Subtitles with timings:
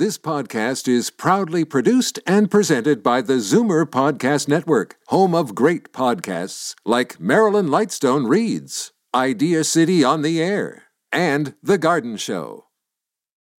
[0.00, 5.92] This podcast is proudly produced and presented by the Zoomer Podcast Network, home of great
[5.92, 12.68] podcasts like Marilyn Lightstone Reads, Idea City on the Air, and The Garden Show.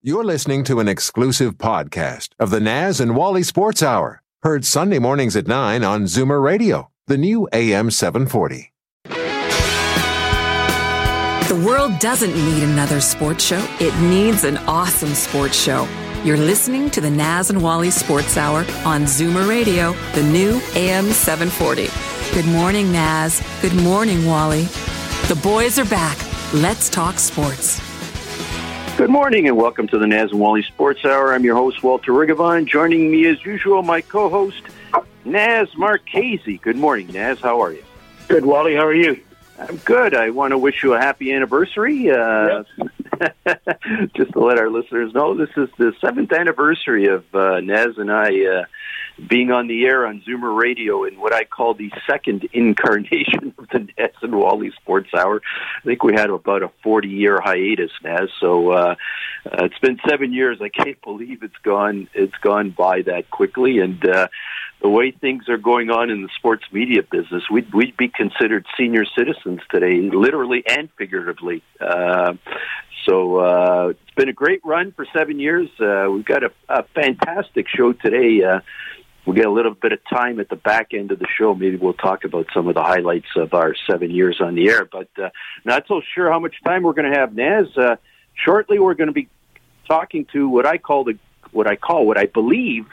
[0.02, 4.98] You're listening to an exclusive podcast of the Naz and Wally Sports Hour, heard Sunday
[4.98, 8.74] mornings at 9 on Zoomer Radio, the new AM 740.
[11.48, 15.88] The world doesn't need another sports show, it needs an awesome sports show.
[16.24, 21.10] You're listening to the Naz and Wally Sports Hour on Zoomer Radio, the new AM
[21.10, 21.88] 740.
[22.36, 23.42] Good morning, Naz.
[23.60, 24.66] Good morning, Wally.
[25.30, 26.20] The boys are back.
[26.54, 27.82] Let's talk sports.
[28.98, 31.34] Good morning and welcome to the Naz and Wally Sports Hour.
[31.34, 32.68] I'm your host, Walter Rigobon.
[32.68, 34.62] Joining me as usual, my co-host,
[35.26, 36.58] Naz Marchese.
[36.58, 37.40] Good morning, Naz.
[37.40, 37.84] How are you?
[38.28, 38.76] Good, Wally.
[38.76, 39.20] How are you?
[39.58, 40.14] I'm good.
[40.14, 42.12] I want to wish you a happy anniversary.
[42.12, 42.64] Uh,
[44.16, 48.12] just to let our listeners know, this is the seventh anniversary of uh, Naz and
[48.12, 48.66] I uh,
[49.28, 53.68] being on the air on Zoomer Radio in what I call the second incarnation of
[53.70, 55.42] the Naz and Wally Sports Hour.
[55.78, 58.30] I think we had about a 40 year hiatus, Naz.
[58.40, 58.96] So uh,
[59.46, 60.60] uh, it's been seven years.
[60.62, 62.08] I can't believe it's gone.
[62.14, 64.28] It's gone by that quickly, and uh,
[64.82, 68.66] the way things are going on in the sports media business, we'd, we'd be considered
[68.78, 71.64] senior citizens today, literally and figuratively.
[71.80, 72.34] Uh,
[73.06, 75.70] so uh, it's been a great run for seven years.
[75.80, 78.44] Uh, we've got a, a fantastic show today.
[78.44, 78.60] Uh,
[79.26, 81.54] we'll get a little bit of time at the back end of the show.
[81.54, 84.86] Maybe we'll talk about some of the highlights of our seven years on the air.
[84.86, 85.30] But uh,
[85.64, 87.36] not so sure how much time we're going to have.
[87.36, 87.96] Naz, uh,
[88.34, 89.30] shortly we're going to be
[89.88, 91.18] talking to what I call the
[91.52, 92.86] what I call what I believe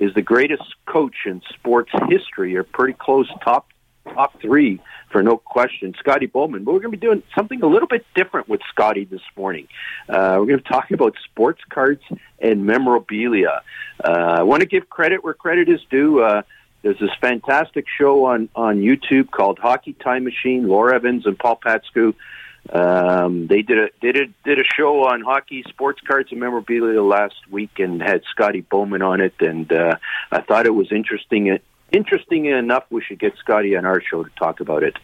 [0.00, 3.68] is the greatest coach in sports history, or pretty close top
[4.14, 6.64] top three for no question, Scotty Bowman.
[6.64, 9.68] But we're going to be doing something a little bit different with Scotty this morning.
[10.08, 12.02] Uh, we're going to talk about sports cards
[12.38, 13.62] and memorabilia.
[14.02, 16.22] Uh, I want to give credit where credit is due.
[16.22, 16.42] Uh,
[16.82, 20.68] there's this fantastic show on, on YouTube called Hockey Time Machine.
[20.68, 22.14] Laura Evans and Paul Patskou.
[22.70, 27.02] Um, they did a did a did a show on hockey, sports cards, and memorabilia
[27.02, 29.34] last week, and had Scotty Bowman on it.
[29.40, 29.96] And uh,
[30.30, 31.58] I thought it was interesting
[31.92, 34.96] interesting enough, we should get Scotty on our show to talk about it.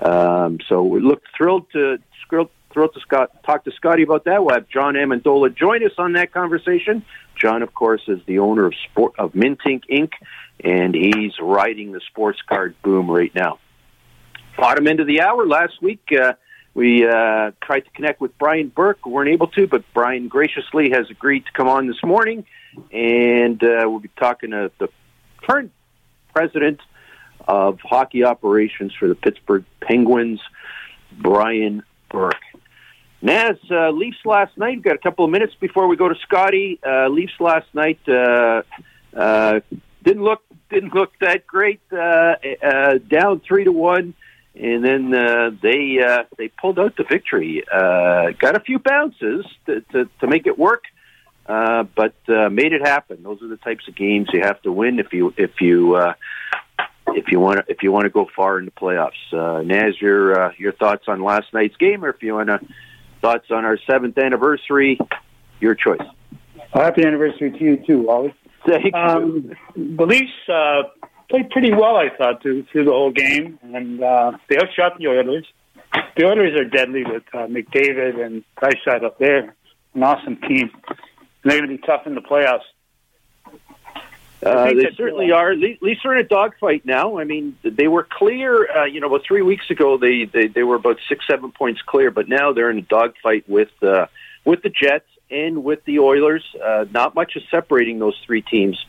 [0.00, 4.42] Um, so we look thrilled to thrilled to Scott, talk to Scotty about that.
[4.44, 7.04] We'll have John Amendola join us on that conversation.
[7.36, 10.12] John, of course, is the owner of Sport of Mintink Inc.,
[10.64, 13.58] and he's riding the sports card boom right now.
[14.56, 16.02] Bottom end of the hour last week.
[16.12, 16.32] Uh,
[16.74, 21.10] we uh, tried to connect with Brian Burke, weren't able to, but Brian graciously has
[21.10, 22.46] agreed to come on this morning,
[22.90, 24.88] and uh, we'll be talking to the
[25.38, 25.72] current
[26.32, 26.80] president
[27.46, 30.40] of hockey operations for the Pittsburgh Penguins,
[31.20, 32.36] Brian Burke.
[33.20, 34.76] Naz, uh, Leafs last night.
[34.76, 36.80] We've got a couple of minutes before we go to Scotty.
[36.84, 38.62] Uh, Leafs last night uh,
[39.14, 39.60] uh,
[40.02, 41.80] didn't look didn't look that great.
[41.92, 44.14] Uh, uh, down three to one,
[44.54, 47.64] and then uh, they uh, they pulled out the victory.
[47.72, 50.84] Uh, got a few bounces to, to, to make it work,
[51.46, 53.22] uh, but uh, made it happen.
[53.22, 56.14] Those are the types of games you have to win if you if you uh,
[57.08, 59.32] if you want to if you want to go far in the playoffs.
[59.32, 62.60] Uh, Naz, your uh, your thoughts on last night's game, or if you want to
[63.22, 64.98] thoughts on our seventh anniversary,
[65.60, 66.02] your choice.
[66.74, 68.34] Well, happy anniversary to you too, Wally.
[68.66, 69.96] Thank um, you.
[69.96, 70.82] The Leafs uh,
[71.32, 75.08] played pretty well, I thought, through, through the whole game, and uh, they outshot the
[75.08, 75.46] Oilers.
[76.16, 79.54] The Oilers are deadly with uh, McDavid and Draisaitl up there.
[79.94, 80.70] An awesome team
[81.44, 82.60] they're going to be tough in the playoffs.
[84.44, 85.52] Uh, they certainly are.
[85.52, 87.18] At least they're in a dogfight now.
[87.18, 88.68] I mean, they were clear.
[88.70, 91.80] Uh, you know, about three weeks ago, they, they they were about six, seven points
[91.82, 94.06] clear, but now they're in a dogfight with uh,
[94.44, 96.44] with the Jets and with the Oilers.
[96.62, 98.84] Uh, not much is separating those three teams.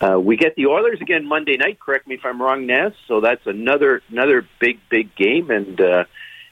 [0.00, 1.78] Uh, we get the Oilers again Monday night.
[1.78, 2.92] Correct me if I'm wrong, Naz.
[3.06, 6.04] So that's another another big big game, and uh,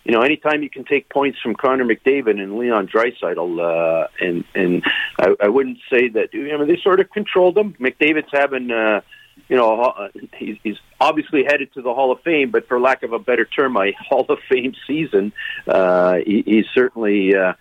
[0.05, 4.45] you know, anytime you can take points from Connor McDavid and Leon Draisaitl, uh, and
[4.55, 4.83] and
[5.19, 6.31] I, I wouldn't say that.
[6.33, 7.75] I mean, they sort of controlled them.
[7.75, 9.03] McDavid's having, uh,
[9.49, 13.13] you know, uh, he's, obviously headed to the Hall of Fame, but for lack of
[13.13, 15.33] a better term, a Hall of Fame season.
[15.67, 17.55] Uh, he, he's certainly uh,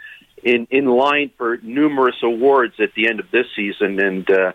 [0.44, 4.30] in in line for numerous awards at the end of this season, and.
[4.30, 4.52] Uh,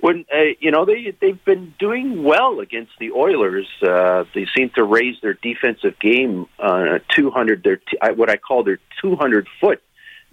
[0.00, 3.66] when uh, you know they they've been doing well against the Oilers.
[3.82, 8.64] Uh, they seem to raise their defensive game uh, 200 their t- what I call
[8.64, 9.82] their 200 foot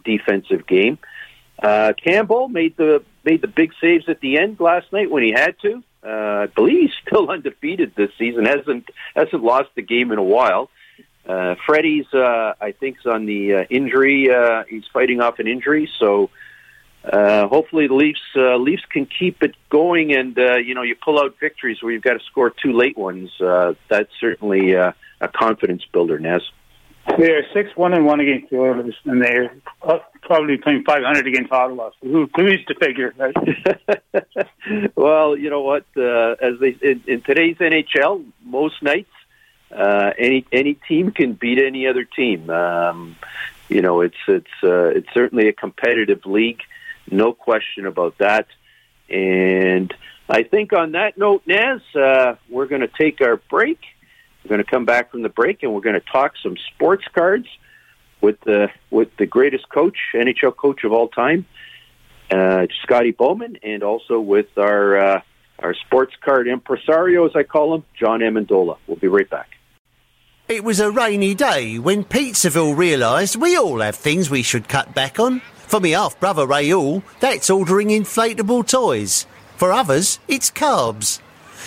[0.04, 0.98] defensive game.
[1.62, 5.32] Uh, Campbell made the made the big saves at the end last night when he
[5.32, 5.84] had to.
[6.06, 8.46] Uh, I believe he's still undefeated this season.
[8.46, 10.70] hasn't hasn't lost the game in a while.
[11.26, 14.30] Uh, Freddie's uh, I think's on the uh, injury.
[14.30, 16.28] Uh, he's fighting off an injury, so uh,
[17.12, 21.20] hopefully the Leafs uh, Leafs can keep it going, and uh, you know you pull
[21.20, 23.30] out victories where you've got to score two late ones.
[23.40, 24.92] Uh, that's certainly uh,
[25.22, 26.42] a confidence builder, Naz.
[27.18, 29.54] They're six one and one against the Oilers, and they're
[30.22, 31.90] probably playing five hundred against Ottawa.
[32.02, 33.14] So who, who needs to figure?
[33.18, 33.36] Right?
[34.96, 35.86] well, you know what?
[35.98, 39.10] Uh, as they in, in today's NHL, most nights
[39.76, 42.50] uh, any any team can beat any other team.
[42.50, 43.16] Um,
[43.70, 46.62] you know, it's it's uh, it's certainly a competitive league,
[47.10, 48.48] no question about that.
[49.10, 49.94] And
[50.30, 53.80] I think on that note, Naz, uh, we're going to take our break.
[54.44, 57.06] We're going to come back from the break, and we're going to talk some sports
[57.14, 57.48] cards
[58.22, 61.46] with the with the greatest coach, NHL coach of all time,
[62.32, 65.22] uh, Scotty Bowman, and also with our uh,
[65.60, 68.78] our sports card impresario, as I call him, John Amendola.
[68.88, 69.50] We'll be right back.
[70.48, 74.94] It was a rainy day when Pizzaville realised we all have things we should cut
[74.94, 75.42] back on.
[75.68, 79.26] For me half brother Raoul, that's ordering inflatable toys.
[79.58, 81.20] For others, it's carbs.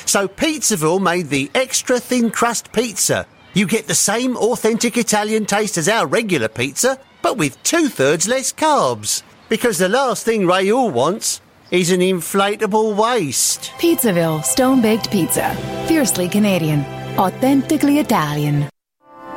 [0.04, 3.26] So Pizzaville made the extra thin crust pizza.
[3.54, 8.28] You get the same authentic Italian taste as our regular pizza, but with two thirds
[8.28, 9.22] less carbs.
[9.48, 11.40] Because the last thing Raoul wants
[11.70, 13.72] is an inflatable waist.
[13.78, 15.54] Pizzaville Stone Baked Pizza.
[15.88, 16.84] Fiercely Canadian.
[17.18, 18.68] Authentically Italian.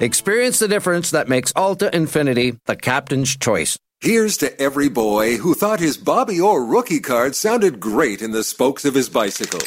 [0.00, 3.78] Experience the difference that makes Alta Infiniti the captain's choice.
[4.00, 8.42] Here's to every boy who thought his Bobby Orr rookie card sounded great in the
[8.42, 9.60] spokes of his bicycle.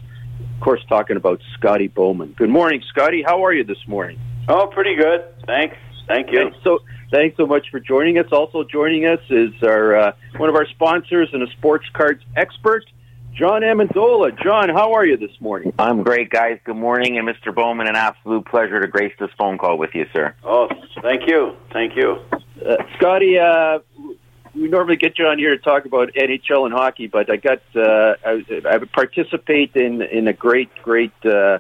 [0.61, 2.35] Of course, talking about Scotty Bowman.
[2.37, 3.23] Good morning, Scotty.
[3.23, 4.21] How are you this morning?
[4.47, 5.25] Oh, pretty good.
[5.47, 5.75] Thanks.
[6.07, 6.51] Thank you.
[6.51, 6.81] Thanks so,
[7.11, 8.27] thanks so much for joining us.
[8.31, 12.85] Also joining us is our uh, one of our sponsors and a sports cards expert,
[13.33, 14.39] John Amendola.
[14.43, 15.73] John, how are you this morning?
[15.79, 16.59] I'm great, guys.
[16.63, 17.55] Good morning, and Mr.
[17.55, 20.35] Bowman, an absolute pleasure to grace this phone call with you, sir.
[20.45, 20.69] Oh,
[21.01, 21.57] thank you.
[21.73, 22.19] Thank you.
[22.63, 24.19] Uh, Scotty, uh, we
[24.71, 28.15] normally get you on here to talk about NHL and hockey, but I got uh,
[28.25, 31.13] I, I participate in in a great, great.
[31.25, 31.59] Uh,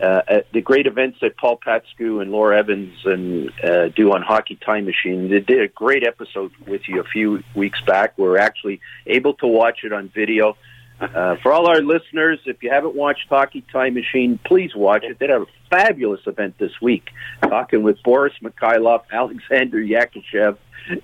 [0.00, 4.56] uh, the great events that Paul Patskou and Laura Evans and uh, do on Hockey
[4.56, 5.30] Time Machine.
[5.30, 8.18] They did a great episode with you a few weeks back.
[8.18, 10.56] We're actually able to watch it on video.
[11.00, 15.18] Uh, for all our listeners, if you haven't watched Hockey Time Machine, please watch it.
[15.18, 17.10] They had a fabulous event this week,
[17.42, 20.56] talking with Boris Mikhailov, Alexander Yakushev,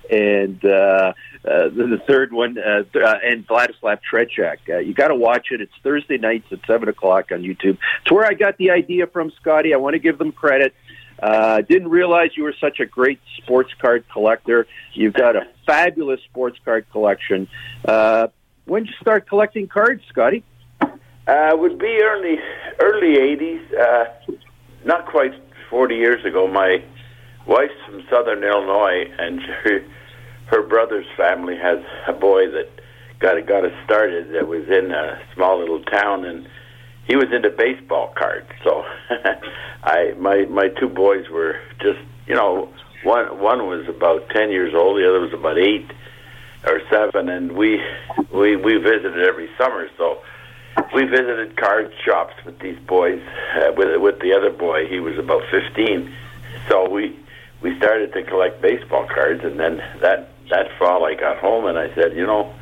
[0.09, 4.57] and uh, uh, the, third one, uh, uh, and Vladislav Tretiak.
[4.69, 5.59] Uh, you got to watch it.
[5.59, 7.77] It's Thursday nights at seven o'clock on YouTube.
[8.01, 9.73] It's where I got the idea from, Scotty.
[9.73, 10.73] I want to give them credit.
[11.21, 14.67] Uh, didn't realize you were such a great sports card collector.
[14.93, 17.47] You've got a fabulous sports card collection.
[17.85, 18.29] Uh,
[18.71, 20.45] when did you start collecting cards, Scotty?
[20.79, 22.37] Uh, would be early
[22.79, 23.61] early eighties.
[23.73, 24.05] Uh,
[24.85, 25.33] not quite
[25.69, 26.47] forty years ago.
[26.47, 26.81] My
[27.45, 29.83] wife's from Southern Illinois, and her,
[30.45, 32.69] her brother's family has a boy that
[33.19, 34.33] got got us started.
[34.33, 36.47] That was in a small little town, and
[37.07, 38.49] he was into baseball cards.
[38.63, 38.85] So
[39.83, 42.69] I my my two boys were just you know
[43.03, 45.91] one one was about ten years old, the other was about eight
[46.65, 47.81] or seven, and we
[48.33, 49.89] we we visited every summer.
[49.97, 50.21] So
[50.93, 53.21] we visited card shops with these boys.
[53.55, 56.13] Uh, with with the other boy, he was about fifteen.
[56.67, 57.17] So we
[57.61, 61.77] we started to collect baseball cards, and then that that fall I got home and
[61.79, 62.53] I said, you know,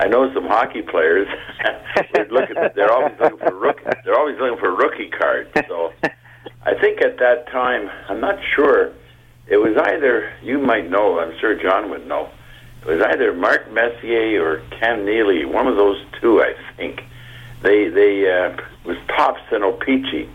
[0.00, 1.28] I know some hockey players.
[2.12, 3.84] they're looking, they're always looking for rookie.
[4.04, 5.50] They're always looking for rookie cards.
[5.68, 5.92] So
[6.62, 8.92] I think at that time, I'm not sure.
[9.46, 11.18] It was either you might know.
[11.18, 12.30] I'm sure John would know.
[12.82, 15.44] It was either Mark Messier or Cam Neely.
[15.44, 17.02] One of those two, I think.
[17.62, 18.56] They they uh,
[18.86, 20.28] was Topps and O-Pee-Chee,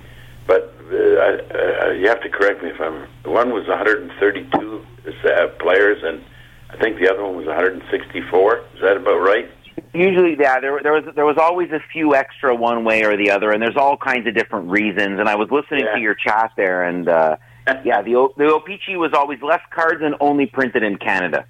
[0.45, 3.07] but uh, uh, you have to correct me if I'm.
[3.25, 6.23] One was 132 uh, players and
[6.69, 8.57] I think the other one was 164.
[8.57, 9.49] Is that about right?
[9.93, 10.59] Usually, yeah.
[10.59, 13.61] There, there was there was always a few extra one way or the other, and
[13.61, 15.19] there's all kinds of different reasons.
[15.19, 15.95] And I was listening Yeah.
[15.95, 17.37] to your chat there, and uh,
[17.83, 21.45] yeah, the O- the O-Pee-Chee was always less cards and only printed in Canada.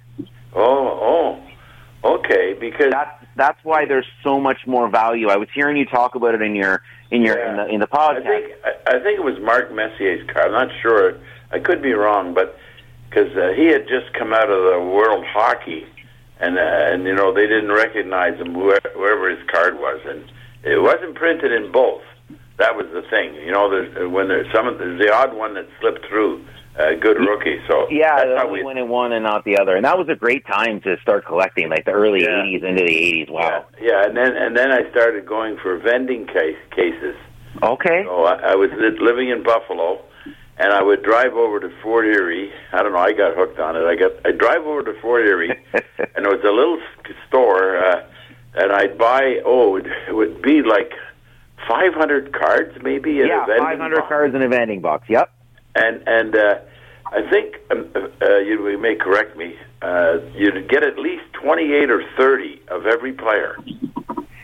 [0.56, 1.38] Oh,
[2.04, 2.54] oh, okay.
[2.58, 5.28] Because that's that's why there's so much more value.
[5.28, 7.88] I was hearing you talk about it in your in your in the in the
[7.92, 8.24] I podcast.
[8.24, 10.46] think I, I think it was Mark Messier's car.
[10.46, 11.18] I'm not sure.
[11.52, 12.58] I could be wrong, but
[13.08, 15.86] because uh, he had just come out of the World Hockey,
[16.40, 20.24] and uh, and you know they didn't recognize him whoever, whoever his card was, and
[20.64, 22.02] it wasn't printed in both.
[22.58, 23.34] That was the thing.
[23.34, 26.44] You know, there's, when there's some of there's the odd one that slipped through.
[26.78, 27.58] Uh, good rookie.
[27.68, 30.08] So yeah, that's how we one in one and not the other, and that was
[30.10, 32.42] a great time to start collecting, like the early Yeah.
[32.44, 32.92] '80s into the
[33.26, 33.30] '80s.
[33.30, 33.64] Wow.
[33.80, 37.16] Yeah, and then and then I started going for vending case cases.
[37.62, 38.02] Okay.
[38.04, 40.02] So I, I was living in Buffalo,
[40.58, 42.52] and I would drive over to Fort Erie.
[42.74, 42.98] I don't know.
[42.98, 43.84] I got hooked on it.
[43.86, 44.12] I got.
[44.26, 46.78] I drive over to Fort Erie, and it was a little
[47.28, 48.04] store, uh,
[48.54, 49.40] and I'd buy.
[49.46, 50.92] Oh, it would, it would be like
[51.66, 53.20] five hundred cards, maybe.
[53.22, 54.08] In Yeah, a vending 500 box.
[54.10, 55.08] cards in a vending box.
[55.08, 55.32] Yep.
[55.74, 56.58] And and uh,
[57.12, 59.56] I think um, uh, you you may correct me.
[59.82, 63.56] Uh, you'd get at least twenty eight or thirty of every player.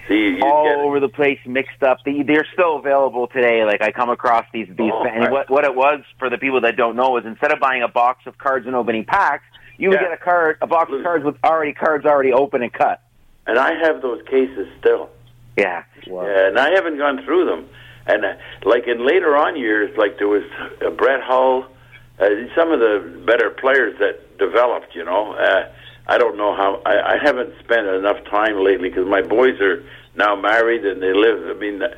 [0.08, 1.98] So you, you all get over the place, mixed up.
[2.04, 3.64] They- They're still available today.
[3.64, 6.60] Like I come across these these, Oh, and what what it was for the people
[6.62, 9.44] that don't know is instead of buying a box of cards and opening packs,
[9.78, 10.08] you would Yeah.
[10.08, 13.00] get a card, a box of cards with already cards already open and cut.
[13.46, 15.10] and I have those cases still.
[15.56, 15.82] Yeah.
[16.06, 17.68] Yeah, and I haven't gone through them.
[18.06, 20.42] And uh, like in later on years, like there was
[20.84, 21.66] uh, Brett Hull,
[22.18, 22.26] uh,
[22.56, 24.94] some of the better players that developed.
[24.94, 25.72] You know, uh,
[26.06, 26.82] I don't know how.
[26.84, 31.12] I, I haven't spent enough time lately because my boys are now married and they
[31.12, 31.56] live.
[31.56, 31.88] I mean, uh,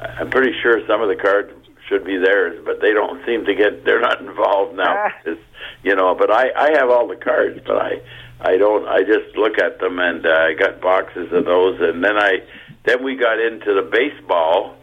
[0.00, 1.52] I'm pretty sure some of the cards
[1.88, 3.84] should be theirs, but they don't seem to get.
[3.84, 5.08] They're not involved now.
[5.24, 5.40] It's,
[5.82, 8.00] you know, but I I have all the cards, but I
[8.40, 8.86] I don't.
[8.86, 12.42] I just look at them and uh, I got boxes of those, and then I
[12.84, 14.76] then we got into the baseball,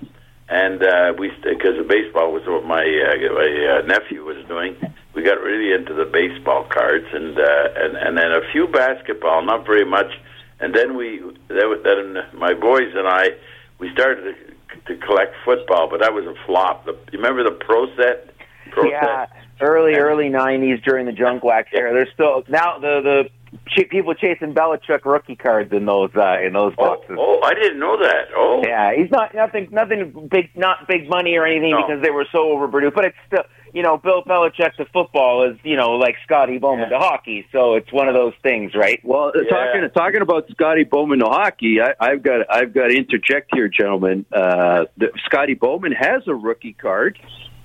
[0.52, 4.76] and uh, we because the baseball was what my uh, my uh, nephew was doing.
[5.16, 9.44] We got really into the baseball cards, and uh, and and then a few basketball,
[9.44, 10.12] not very much,
[10.60, 13.30] and then we then, then my boys and I
[13.80, 16.86] we started to, to collect football, but that was a flop.
[16.86, 18.36] The, you remember the pro set?
[18.72, 19.38] Pro yeah, set?
[19.62, 21.94] early early '90s during the junk wax era.
[21.94, 23.30] There's still now the the
[23.90, 27.18] people chasing Belichick rookie cards in those uh, in those boxes.
[27.20, 28.28] Oh, I didn't know that.
[28.36, 31.86] Oh, Yeah, he's not nothing nothing big not big money or anything No.
[31.86, 32.94] because they were so overproduced.
[32.94, 33.44] But it's still
[33.74, 37.76] you know, Bill Belichick to football is, you know, like Scotty Bowman to hockey, so
[37.76, 39.00] it's one of those things, right?
[39.04, 42.96] Well, uh, talking talking about Scotty Bowman to hockey, I, I've got I've got to
[42.96, 44.26] interject here, gentlemen.
[44.32, 47.18] Uh, the, Scotty Bowman has a rookie card.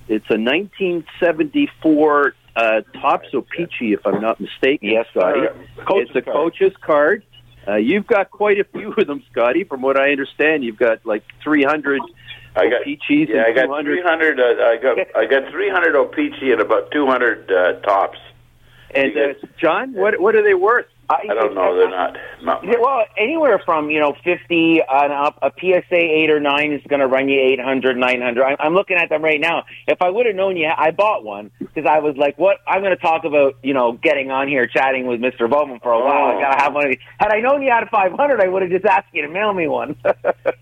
[0.07, 4.89] It's a 1974 uh, Topps Peachy, if I'm not mistaken.
[4.89, 5.41] Yes, Scotty.
[5.77, 7.23] it's a coach's card.
[7.67, 9.63] Uh, you've got quite a few of them, Scotty.
[9.63, 12.01] From what I understand, you've got like 300
[12.55, 14.01] I got Peachies yeah, I and got 200.
[14.01, 14.39] 300.
[14.39, 18.17] Uh, I got I got 300 O-Pee-Chee and about 200 uh, Topps.
[18.95, 20.87] And uh, John, what what are they worth?
[21.09, 21.75] I don't know.
[21.75, 22.17] They're not.
[22.41, 26.81] not well, anywhere from you know fifty on up, a PSA eight or nine is
[26.89, 28.43] going to run you eight hundred, nine hundred.
[28.43, 29.63] I'm, I'm looking at them right now.
[29.87, 32.57] If I would have known you, I bought one because I was like, "What?
[32.67, 35.49] I'm going to talk about you know getting on here chatting with Mr.
[35.49, 36.35] Bowman for a while.
[36.35, 38.41] I got to have one of these." Had I known you had a five hundred,
[38.41, 39.95] I would have just asked you to mail me one.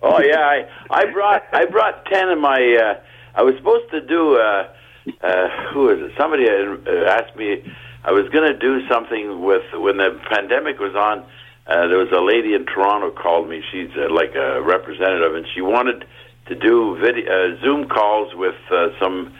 [0.01, 2.59] Oh yeah, I I brought I brought ten of my.
[2.75, 3.01] Uh,
[3.33, 4.35] I was supposed to do.
[4.35, 4.69] Uh,
[5.21, 6.11] uh, who is it?
[6.17, 7.63] Somebody uh, asked me.
[8.05, 11.25] I was going to do something with when the pandemic was on.
[11.65, 13.63] Uh, there was a lady in Toronto called me.
[13.71, 16.05] She's uh, like a representative, and she wanted
[16.45, 19.33] to do video, uh, Zoom calls with uh, some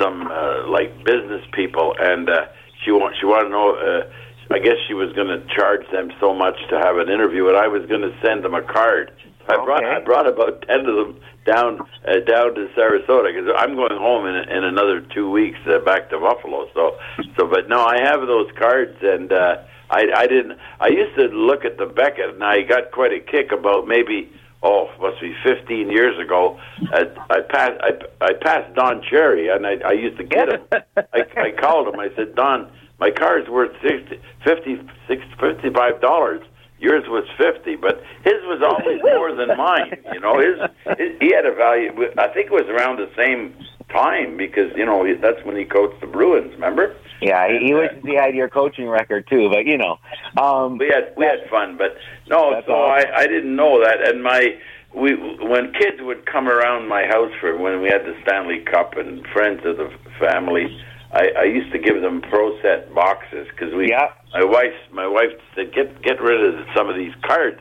[0.00, 2.46] some uh, like business people, and uh,
[2.82, 3.76] she want she wanted to know.
[3.76, 4.08] Uh,
[4.48, 7.56] I guess she was going to charge them so much to have an interview, and
[7.56, 9.12] I was going to send them a card.
[9.48, 13.74] I brought I brought about ten of them down uh, down to Sarasota because I'm
[13.74, 16.68] going home in, in another two weeks uh, back to Buffalo.
[16.74, 16.98] So
[17.38, 19.58] so, but no, I have those cards, and uh,
[19.90, 20.58] I I didn't.
[20.80, 24.32] I used to look at the Beckett, and I got quite a kick about maybe
[24.62, 26.58] oh must be 15 years ago.
[26.92, 30.62] I, I passed I, I passed Don Cherry, and I, I used to get him.
[30.96, 32.00] I, I called him.
[32.00, 36.42] I said Don, my car's worth 60, 50, 60, 55 dollars
[36.78, 40.38] yours was 50 but his was always more than mine you know?
[40.38, 40.58] His,
[40.98, 43.54] his he had a value i think it was around the same
[43.88, 46.94] time because you know that's when he coached the bruins remember?
[47.20, 49.98] Yeah, he, he wishes he had your coaching record too, but you know,
[50.36, 51.96] um, we had we had fun but
[52.28, 53.12] no so awesome.
[53.14, 54.08] i i didn't know that.
[54.08, 54.58] And my
[54.94, 58.96] we when kids would come around my house for when we had the stanley cup
[58.96, 60.78] and friends of the family
[61.12, 64.12] i i used to give them pro set boxes because we Yeah.
[64.34, 67.60] my wife my wife said get get rid of some of these cards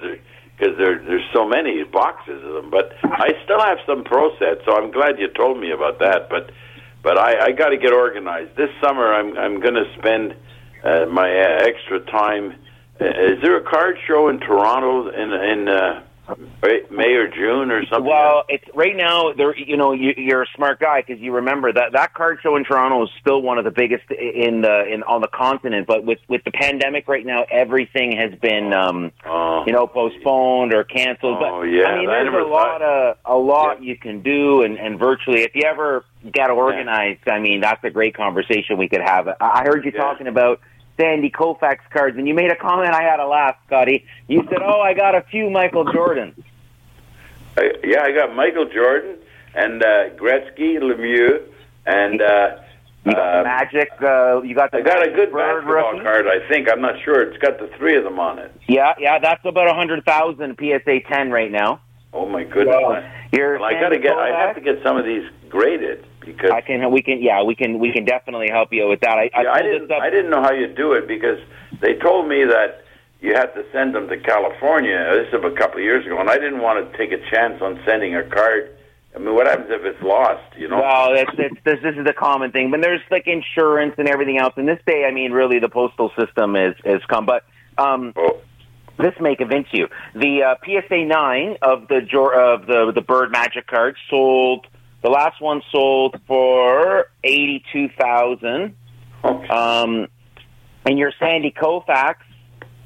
[0.58, 4.62] because there there's so many boxes of them but i still have some pro sets
[4.66, 6.52] so i'm glad you told me about that but
[7.04, 10.36] but i i got to get organized this summer i'm i'm going to spend
[10.84, 12.56] uh, my uh, extra time
[13.02, 16.02] uh, is there a card show in toronto in in uh
[16.90, 18.10] May or June or something?
[18.10, 19.34] Well, it's right now.
[19.34, 22.56] There, you know, you, you're a smart guy because you remember that that card show
[22.56, 25.88] in Toronto is still one of the biggest in the in on the continent.
[25.88, 29.64] But with with the pandemic right now, everything has been, um, Oh.
[29.68, 31.38] you know, postponed or canceled.
[31.42, 34.78] Oh, but yeah, I mean, there's a lot of a lot you can do, and
[34.80, 39.02] and virtually, if you ever get organized, I mean, that's a great conversation we could
[39.02, 39.28] have.
[39.28, 40.60] I I heard you talking about.
[40.98, 42.94] Sandy Koufax cards, and you made a comment.
[42.94, 44.06] I had a laugh, Scotty.
[44.28, 46.42] You said, "Oh, I got a few Michael Jordans."
[47.58, 49.18] I, yeah, I got Michael Jordan
[49.54, 51.42] and uh, Gretzky, Lemieux,
[51.86, 52.58] and uh,
[53.06, 53.90] You got the Magic.
[54.02, 56.04] Uh, you got the I got a good Bird basketball rookie.
[56.04, 56.28] card.
[56.28, 57.22] I think I'm not sure.
[57.24, 58.52] It's got the three of them on it.
[58.68, 61.80] Yeah, yeah, that's about a hundred thousand PSA ten right now.
[62.14, 63.04] Oh my goodness!
[63.32, 64.14] You're Well, I got to get.
[64.18, 66.92] I have to get some of these graded because I can.
[66.92, 67.22] We can.
[67.22, 67.80] Yeah, we can.
[67.80, 69.18] We can definitely help you with that.
[69.18, 69.92] I, I, Yeah, I pulled didn't.
[69.92, 71.40] I didn't know how you do it because
[71.82, 72.84] they told me that
[73.22, 74.98] you had to send them to California.
[75.24, 77.62] This is a couple of years ago, and I didn't want to take a chance
[77.62, 78.72] on sending a card.
[79.16, 80.44] I mean, what happens if it's lost?
[80.58, 80.82] You know?
[80.82, 84.38] Well, that's, that's this, this is the common thing, but there's like insurance and everything
[84.38, 84.54] else.
[84.58, 87.26] In this day, I mean, really, the postal system is is come.
[87.26, 87.46] But
[87.78, 88.42] um, Oh.
[88.98, 89.88] this may convince you.
[90.14, 92.00] The uh, PSA nine of the
[92.36, 94.68] of the the Bird Magic card sold.
[95.06, 98.76] The last one sold for eighty two thousand.
[99.24, 100.08] Um,
[100.84, 102.16] and your Sandy Koufax,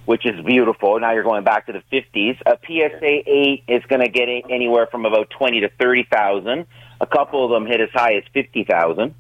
[0.04, 1.00] which is beautiful.
[1.00, 2.42] Now you're going back to the 50s.
[2.46, 6.66] A PSA 8 is going to get anywhere from about 20 to 30,000.
[7.00, 9.16] A couple of them hit as high as 50,000.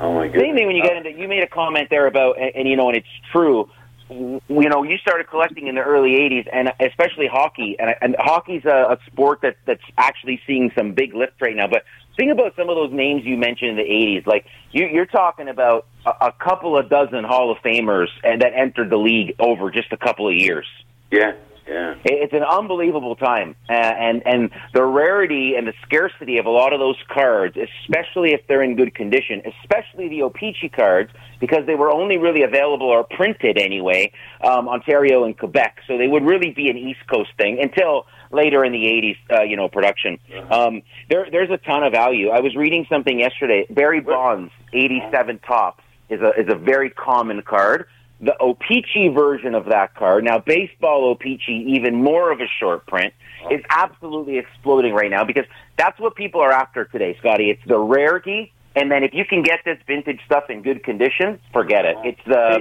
[0.00, 0.42] Oh my goodness!
[0.42, 1.10] Same thing when you get into.
[1.12, 3.68] You made a comment there about, and, and you know, and it's true.
[4.10, 7.76] You know, you started collecting in the early '80s, and especially hockey.
[7.78, 11.68] And, and hockey's a, a sport that that's actually seeing some big lift right now.
[11.68, 11.84] But
[12.16, 14.26] think about some of those names you mentioned in the '80s.
[14.26, 18.52] Like you, you're talking about a, a couple of dozen Hall of Famers and that
[18.54, 20.66] entered the league over just a couple of years.
[21.10, 21.32] Yeah,
[21.66, 21.94] yeah.
[22.04, 26.72] It's an unbelievable time, uh, and and the rarity and the scarcity of a lot
[26.72, 31.74] of those cards, especially if they're in good condition, especially the O-Pee-Chee cards, because they
[31.74, 36.50] were only really available or printed anyway, um, Ontario and Quebec, so they would really
[36.50, 40.18] be an East Coast thing until later in the '80s, uh, you know, production.
[40.50, 42.28] Um, there, there's a ton of value.
[42.28, 43.66] I was reading something yesterday.
[43.70, 47.86] Barry Bonds, '87 Topps, is a is a very common card
[48.24, 53.12] the O-Pee-Chee version of that card, now baseball O-Pee-Chee, even more of a short print,
[53.50, 55.44] is absolutely exploding right now because
[55.76, 57.50] that's what people are after today, Scotty.
[57.50, 61.38] It's the rarity, and then if you can get this vintage stuff in good condition,
[61.52, 61.96] forget it.
[62.04, 62.60] It's the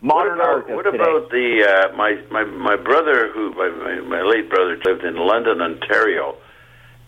[0.00, 1.02] modern what art about, of what today.
[1.02, 5.16] about the uh, my my my brother who my, my my late brother lived in
[5.16, 6.36] London, Ontario,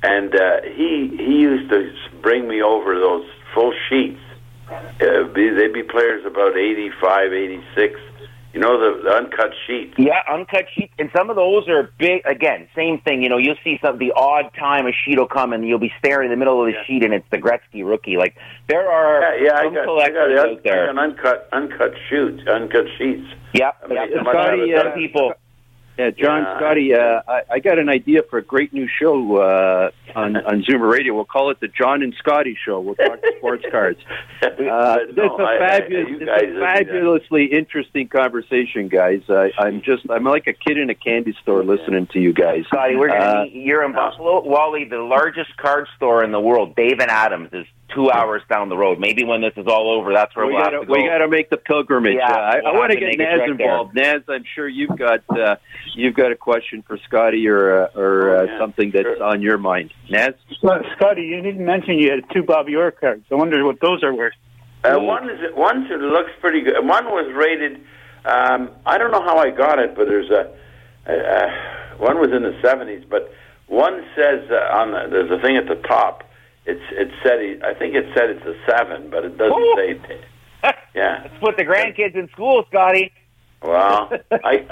[0.03, 4.21] and uh, he he used to bring me over those full sheets.
[4.71, 8.01] Uh, be, they'd be players about 85, 86.
[8.55, 9.95] You know the, the uncut sheet.
[9.97, 10.91] Yeah, uncut sheet.
[10.99, 12.21] and some of those are big.
[12.27, 13.23] Again, same thing.
[13.23, 15.91] You know, you'll see some the odd time a sheet will come, and you'll be
[15.99, 18.19] staring in the middle of the sheet, and it's the Gretzky rookie.
[18.19, 18.37] Like
[18.69, 20.87] there are Yeah, yeah, I some got, I got, collectors I out there.
[20.87, 23.27] got an uncut uncut shoots, uncut sheets.
[23.55, 24.03] Yeah, I mean, yeah.
[24.21, 24.99] I must have Scotty, a uh, dozen.
[25.01, 25.33] people.
[25.99, 26.57] Yeah, John Yeah.
[26.59, 30.63] Scotty, uh, I, I got an idea for a great new show uh, on on
[30.63, 31.15] Zoomer Radio.
[31.15, 32.81] We'll call it the John and Scotty Show.
[32.81, 34.01] We'll talk sports cards.
[34.43, 34.49] Uh,
[34.97, 38.89] But it's no, a I- I- fabulous, you it's guys a are- fabulously interesting conversation,
[38.89, 39.23] guys.
[39.29, 42.65] I, I'm just, I'm like a kid in a candy store listening to you guys.
[42.67, 44.43] Scotty, we're Uh, gonna be, you're in Buffalo.
[44.43, 48.69] Wally, the largest card store in the world, Dave and Adams, is two hours down
[48.69, 48.99] the road.
[48.99, 50.93] Maybe when this is all over, that's where we we'll gotta have to go.
[51.01, 52.17] we gotta make the pilgrimage.
[52.17, 53.67] Yeah, Uh, I, we'll I want to to get make a Naz trek there.
[53.69, 53.95] involved.
[53.95, 55.57] Naz, I'm sure you've got uh,
[55.95, 59.93] you've got a question for Scotty or uh, or uh, something that's on your mind.
[60.11, 60.35] Naz,
[60.97, 63.25] Scotty, you didn't mention you had two Bobby Orr cards.
[63.31, 64.35] I wonder what those are worth.
[64.85, 66.75] Uh, one is one sort looks pretty good.
[66.85, 67.81] One was rated.
[68.25, 70.53] Um, I don't know how I got it, but there's a,
[71.07, 73.33] a, a one was in the seventies, but
[73.69, 76.25] one says uh, on the, there's a thing at the top.
[76.65, 79.75] It's it said he, I think it said it's a seven, but it doesn't Ooh.
[79.77, 80.21] say.
[80.95, 81.23] Yeah.
[81.23, 83.11] Let's put the grandkids in school, Scotty.
[83.63, 84.67] Well, I,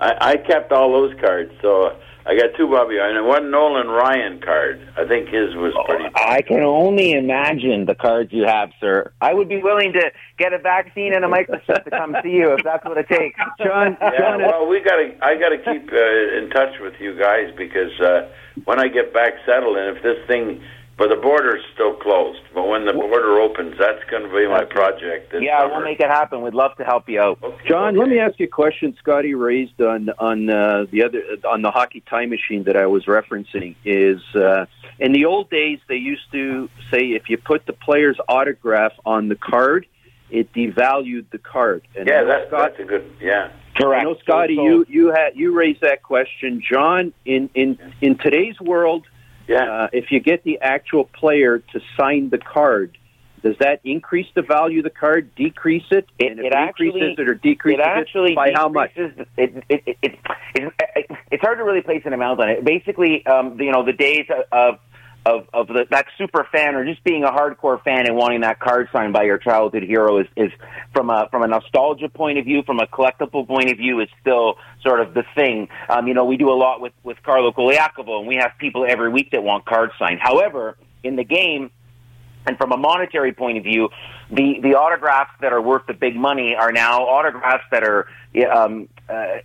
[0.00, 4.40] I I kept all those cards, so I got two Bobby and one Nolan Ryan
[4.40, 4.80] card.
[4.96, 6.06] I think his was pretty.
[6.16, 9.12] I can only imagine the cards you have, sir.
[9.20, 12.52] I would be willing to get a vaccine and a microchip to come see you
[12.54, 13.38] if that's what it takes.
[13.62, 15.16] John, Yeah, well, we got to.
[15.22, 18.28] I got to keep uh, in touch with you guys because uh,
[18.64, 20.62] when I get back settled, and if this thing,
[20.98, 22.40] but the border's still closed.
[22.54, 25.32] But when the border opens, that's going to be my project.
[25.32, 25.74] this Yeah, summer.
[25.74, 26.40] we'll make it happen.
[26.42, 27.38] We'd love to help you out.
[27.66, 28.96] John, let me ask you a question.
[28.98, 33.04] Scotty raised on on uh, the other on the hockey time machine that I was
[33.04, 34.64] referencing is uh,
[34.98, 39.28] in the old days they used to say if you put the player's autograph on
[39.28, 39.86] the card,
[40.30, 41.82] it devalued the card.
[41.94, 43.12] And Yeah, know that, Scott, that's a good.
[43.20, 43.50] Yeah.
[43.76, 44.00] Correct.
[44.00, 47.12] I know, Scotty, So- you you had you raised that question, John.
[47.26, 49.04] In in in today's world,
[49.48, 49.84] yeah.
[49.84, 52.98] uh, if you get the actual player to sign the card,
[53.42, 56.54] does that increase the value of the card, decrease it, It- and if it it
[56.54, 58.90] actually- increases it or decreases it actually by how much?
[58.96, 60.18] It, it, it, it, it,
[60.96, 62.64] it, it's hard to really place an amount on it.
[62.64, 64.78] Basically, um, you know, the days of
[65.26, 68.60] of of the, that super fan or just being a hardcore fan and wanting that
[68.60, 70.52] card signed by your childhood hero is is
[70.94, 74.08] from a from a nostalgia point of view, from a collectible point of view, is
[74.20, 75.68] still sort of the thing.
[75.88, 78.86] Um, you know, we do a lot with with Carlo Colaiacovo, and we have people
[78.88, 80.20] every week that want cards signed.
[80.22, 81.70] However, in the game,
[82.46, 83.88] and from a monetary point of view,
[84.30, 88.06] the, the autographs that are worth the big money are now autographs that are
[88.52, 89.38] um, uh,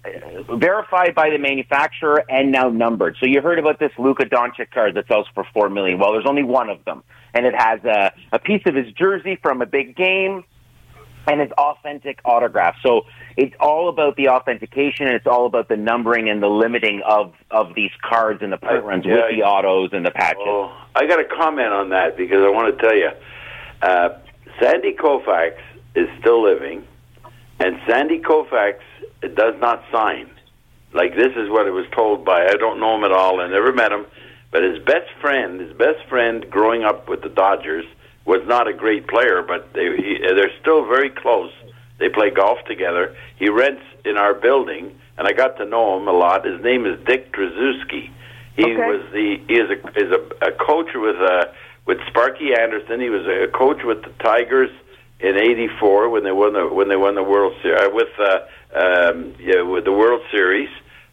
[0.55, 3.17] verified by the manufacturer and now numbered.
[3.19, 5.99] So you heard about this Luka Doncic card that sells for four million.
[5.99, 9.37] Well, there's only one of them, and it has a, a piece of his jersey
[9.41, 10.43] from a big game
[11.27, 12.75] and it's authentic autograph.
[12.84, 13.03] So
[13.38, 17.34] it's all about the authentication and it's all about the numbering and the limiting of,
[17.49, 20.41] of these cards and the print runs yeah, with the autos and the patches.
[20.45, 23.12] Oh, I got to comment on that because I want to tell you,
[23.81, 24.10] uh,
[24.60, 25.57] Sandy Koufax
[25.95, 26.86] is still living,
[27.60, 28.79] and Sandy Koufax
[29.21, 30.29] does not sign.
[30.93, 32.45] Like this is what I was told by.
[32.45, 33.39] I don't know him at all.
[33.39, 34.05] I never met him,
[34.51, 37.86] but his best friend, his best friend, growing up with the Dodgers,
[38.25, 41.51] was not a great player, but they he, they're still very close.
[41.99, 43.15] They play golf together.
[43.38, 46.45] He rents in our building, and I got to know him a lot.
[46.45, 48.10] His name is Dick Tracewski.
[48.55, 48.75] He Okay.
[48.75, 51.45] was the he is a is a, a coach with uh
[51.86, 52.99] with Sparky Anderson.
[52.99, 54.69] He was a coach with the Tigers
[55.19, 58.39] in '84 when they won the when they won the World Series uh, with uh,
[58.75, 60.69] um, yeah, with the World Series.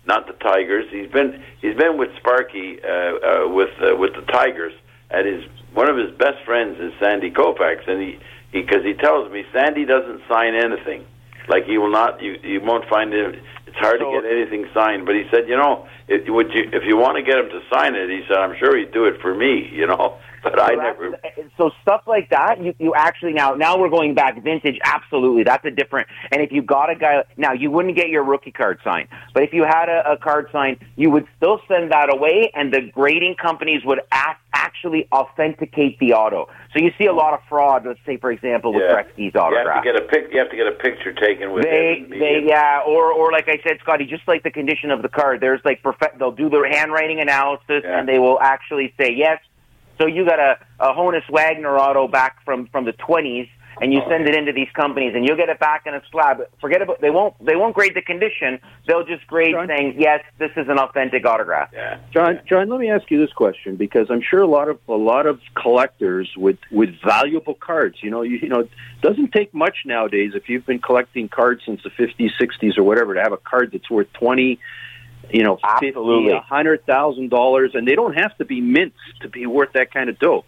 [0.06, 0.86] Not the Tigers.
[0.90, 4.72] He's been he's been with Sparky uh, uh, with uh, with the Tigers,
[5.10, 5.44] and his
[5.78, 8.18] one of his best friends is Sandy Koufax, and he
[8.50, 11.06] because he, tells me Sandy doesn't sign anything.
[11.48, 13.38] Like he will not, you you won't find it.
[13.68, 15.06] It's hard to get anything signed.
[15.06, 17.60] But he said, you know, if, would you if you want to get him to
[17.72, 19.70] sign it, he said, I'm sure he'd do it for me.
[19.78, 21.48] You know, but I So that's- never.
[21.56, 24.78] So stuff like that, you, you actually now now we're going back vintage.
[24.82, 26.08] Absolutely, that's a different.
[26.32, 29.44] And if you got a guy now, you wouldn't get your rookie card signed, but
[29.44, 32.80] if you had a, a card signed, you would still send that away, and the
[32.92, 34.42] grading companies would act,
[34.78, 36.48] actually authenticate the auto.
[36.72, 37.84] So you see a lot of fraud.
[37.86, 39.02] Let's say, for example, with Yeah.
[39.02, 39.84] Gretzky's You have autograph.
[39.84, 40.32] to get a pic.
[40.32, 42.10] You have to get a picture taken with They, it.
[42.10, 45.40] they, yeah, or, or like I said, Scotty, just like the condition of the card,
[45.40, 46.18] there's like perfect.
[46.18, 47.98] They'll do the handwriting analysis, Yeah.
[47.98, 49.40] and they will actually say yes.
[50.00, 53.48] So you got a, a Honus Wagner auto back from from the 20s,
[53.80, 56.42] and you send it into these companies, and you'll get it back in a slab.
[56.60, 58.60] Forget about they won't they won't grade the condition.
[58.86, 61.70] They'll just grade saying yes, this is an authentic autograph.
[61.72, 61.98] Yeah.
[62.12, 64.92] John, John, let me ask you this question because I'm sure a lot of a
[64.92, 67.96] lot of collectors with with valuable cards.
[68.02, 68.70] You know, you, you know, it
[69.02, 73.14] doesn't take much nowadays if you've been collecting cards since the 50s, 60s, or whatever
[73.14, 74.58] to have a card that's worth twenty,
[75.30, 76.32] you know, fifty, Absolutely.
[76.32, 79.92] a hundred thousand dollars, and they don't have to be mints to be worth that
[79.92, 80.44] kind of dough.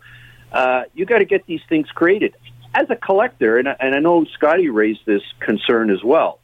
[0.53, 2.35] Uh, you got to get these things created.
[2.74, 6.38] As a collector, and I, and I know Scotty raised this concern as well.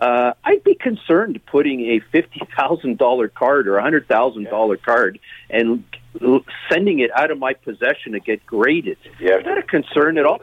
[0.00, 4.78] Uh, I'd be concerned putting a fifty thousand dollar card or a hundred thousand dollar
[4.78, 5.18] card
[5.50, 5.84] and
[6.22, 8.96] l- sending it out of my possession to get graded.
[9.20, 9.38] Yeah.
[9.38, 10.40] Is that a concern at all?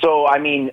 [0.00, 0.70] So I mean,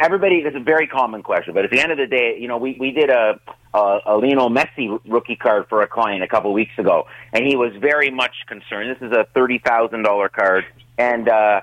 [0.00, 0.36] everybody.
[0.38, 2.76] It's a very common question, but at the end of the day, you know, we
[2.78, 3.40] we did a
[3.72, 7.46] a, a Lionel Messi rookie card for a client a couple of weeks ago, and
[7.46, 8.90] he was very much concerned.
[8.90, 10.64] This is a thirty thousand dollar card,
[10.98, 11.60] and uh,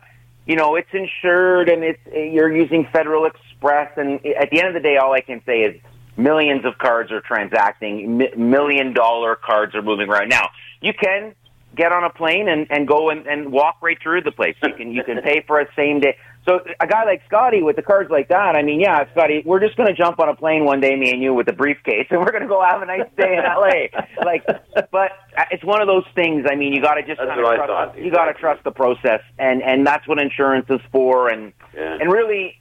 [0.48, 4.74] you know, it's insured and it's you're using Federal Express, and at the end of
[4.74, 5.82] the day, all I can say is
[6.16, 10.30] millions of cards are transacting, million dollar cards are moving around.
[10.30, 10.50] Now,
[10.82, 11.36] you can
[11.76, 14.56] get on a plane and, and go and, and walk right through the place.
[14.64, 16.18] You can you can pay for a same day.
[16.48, 19.60] So a guy like Scotty with the cards like that, I mean, yeah, Scotty, we're
[19.60, 22.08] just going to jump on a plane one day, me and you, with a briefcase,
[22.12, 23.92] and we're going to go have a nice day in L.A.
[24.24, 24.46] like,
[24.92, 26.46] but uh, it's one of those things.
[26.50, 28.64] I mean, you got to just That's what I trust, thought, you got to trust
[28.64, 31.98] the process, and and that's what insurance is for, and Yeah.
[32.00, 32.58] and really.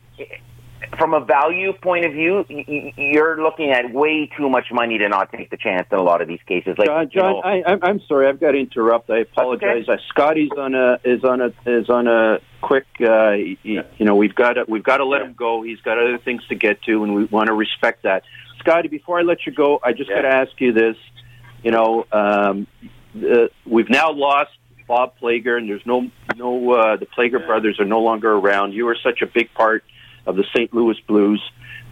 [0.99, 2.45] From a value point of view,
[2.97, 6.23] you're looking at way too much money to not take the chance in a lot
[6.23, 6.77] of these cases.
[6.79, 9.11] Like, John, you know, I, I'm, I'm sorry, I've got to interrupt.
[9.11, 9.89] I apologize.
[9.89, 12.85] Uh, Scotty's on a is on a is on a quick.
[13.01, 13.05] Uh,
[13.37, 15.63] y- y- You know, we've got to we've got to let him go.
[15.63, 18.23] He's got other things to get to, and we want to respect that.
[18.61, 20.97] Scotty, before I let you go, I just got to ask you this.
[21.63, 22.67] You know, um,
[23.15, 24.51] the, we've now lost
[24.87, 28.73] Bob Plager, and there's no no uh, the Plager brothers are no longer around.
[28.73, 29.83] You were such a big part
[30.27, 30.73] of the St.
[30.75, 31.43] Louis Blues.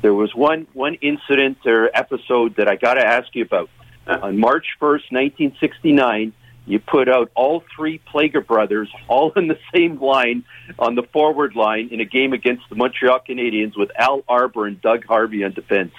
[0.02, 3.70] There was one one incident or episode that I got to ask you about.
[4.06, 4.26] Uh-huh.
[4.26, 6.34] On March first, nineteen sixty nine,
[6.66, 10.44] you put out all three Plager brothers all in the same line
[10.78, 14.80] on the forward line in a game against the Montreal Canadiens with Al Arbour and
[14.82, 15.92] Doug Harvey on defense.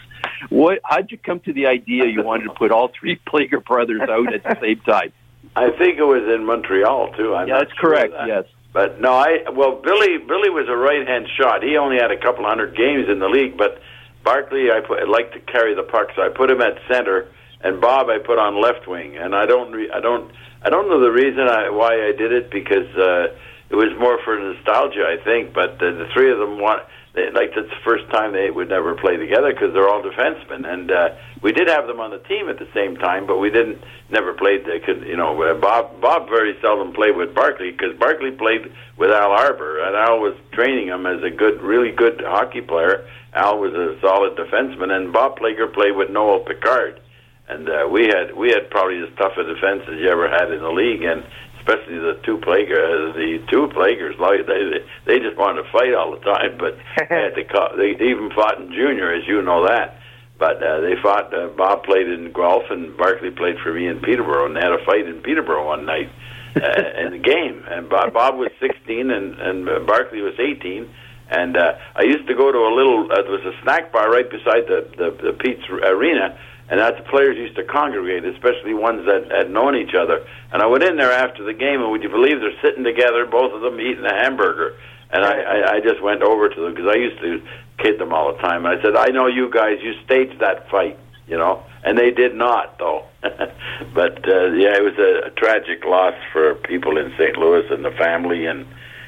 [0.49, 0.79] What?
[0.83, 4.31] How'd you come to the idea you wanted to put all three Plager brothers out
[4.33, 5.11] at the same time?
[5.55, 7.33] I think it was in Montreal too.
[7.33, 8.27] I'm Yeah, that's sure correct, that.
[8.27, 8.45] yes.
[8.75, 11.63] But no, I well Billy Billy was a right hand shot.
[11.63, 13.79] He only had a couple hundred games in the league, but
[14.21, 17.79] Barclay I put liked to carry the puck, so I put him at center, and
[17.79, 19.15] Bob I put on left wing.
[19.15, 20.29] And I don't re- I don't
[20.61, 23.31] I don't know the reason I, why I did it because uh,
[23.69, 25.53] it was more for nostalgia, I think.
[25.53, 26.83] But uh, the three of them want
[27.15, 30.67] they, like it's the first time they would never play together because they're all defensemen,
[30.67, 31.09] and uh,
[31.41, 34.33] we did have them on the team at the same time, but we didn't never
[34.33, 34.65] played.
[34.65, 38.71] They could, you know, uh, Bob Bob very seldom played with Barclay because Barclay played
[38.97, 43.07] with Al Arbour, and Al was training him as a good, really good hockey player.
[43.33, 46.99] Al was a solid defenseman, and Bob Plager played with Noel Picard,
[47.47, 50.51] and uh, we had we had probably as tough a defense as you ever had
[50.51, 51.23] in the league, and
[51.65, 55.93] especially the two Plager, uh, the two Plagers, like they they just wanted to fight
[55.93, 59.41] all the time, but they had to call, they even fought in junior, as you
[59.41, 59.99] know that.
[60.37, 61.33] But uh, they fought.
[61.33, 64.73] Uh, Bob played in Guelph, and Barclay played for me in Peterborough, and they had
[64.73, 66.09] a fight in Peterborough one night
[66.57, 67.63] uh, in the game.
[67.69, 70.93] And Bob, Bob was 16, and and Barclay was 18.
[71.29, 73.09] And uh, I used to go to a little.
[73.09, 76.37] Uh, there was a snack bar right beside the the, the Pete's Arena,
[76.69, 80.25] and that's the players used to congregate, especially ones that had known each other.
[80.51, 83.25] And I went in there after the game, and would you believe they're sitting together,
[83.25, 84.75] both of them eating a hamburger.
[85.11, 87.41] And I, I, I just went over to them because I used to
[87.77, 88.65] kid them all the time.
[88.65, 89.77] And I said, "I know you guys.
[89.81, 90.97] You staged that fight,
[91.27, 93.05] you know," and they did not, though.
[93.21, 97.37] but uh, yeah, it was a, a tragic loss for people in St.
[97.37, 98.47] Louis and the family.
[98.47, 98.65] And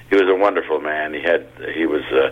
[0.10, 1.13] he was a wonderful man.
[1.13, 2.30] He had he was uh,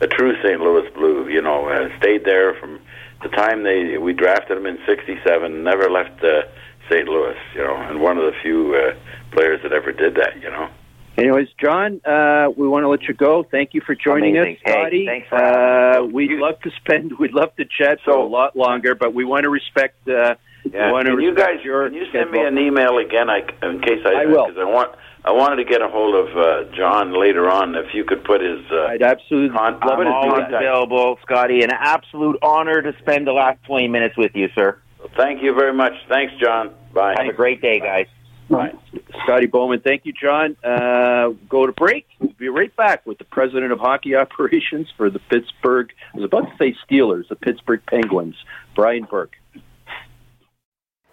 [0.00, 0.60] a true St.
[0.60, 1.28] Louis Blue.
[1.28, 2.80] You know, uh, stayed there from
[3.22, 5.62] the time they we drafted him in '67.
[5.62, 6.42] Never left uh,
[6.90, 7.08] St.
[7.08, 7.36] Louis.
[7.54, 8.94] You know, and one of the few uh,
[9.32, 10.40] players that ever did that.
[10.42, 10.68] You know.
[11.16, 13.44] Anyways, John, uh, we want to let you go.
[13.44, 14.56] Thank you for joining Amazing.
[14.56, 15.06] us, Hey, Scotty.
[15.06, 18.56] thanks for having uh, we'd love to spend, we'd love to chat for a lot
[18.56, 20.08] longer, but we want to respect.
[20.08, 20.86] Uh, Yeah.
[20.86, 23.30] we want to Can you guys your can you send me an email again?
[23.30, 24.46] I, in case I, I will.
[24.48, 27.74] Because I want I wanted to get a hold of uh, John later on.
[27.74, 30.10] If you could put his uh, I'd absolutely con- love I'm it.
[30.12, 31.62] always available, Scotty.
[31.62, 34.78] An absolute honor to spend the last 20 minutes with you, sir.
[35.16, 35.94] Thank you very much.
[36.08, 36.74] Thanks, John.
[36.92, 37.14] Bye.
[37.16, 38.06] Have a great day, guys.
[38.50, 38.74] Bye.
[39.22, 40.56] Scotty Bowman, thank you, John.
[40.62, 42.06] Uh, go to break.
[42.18, 45.90] We'll be right back with the president of hockey operations for the Pittsburgh.
[46.12, 48.36] I was about to say Steelers, the Pittsburgh Penguins,
[48.74, 49.36] Brian Burke.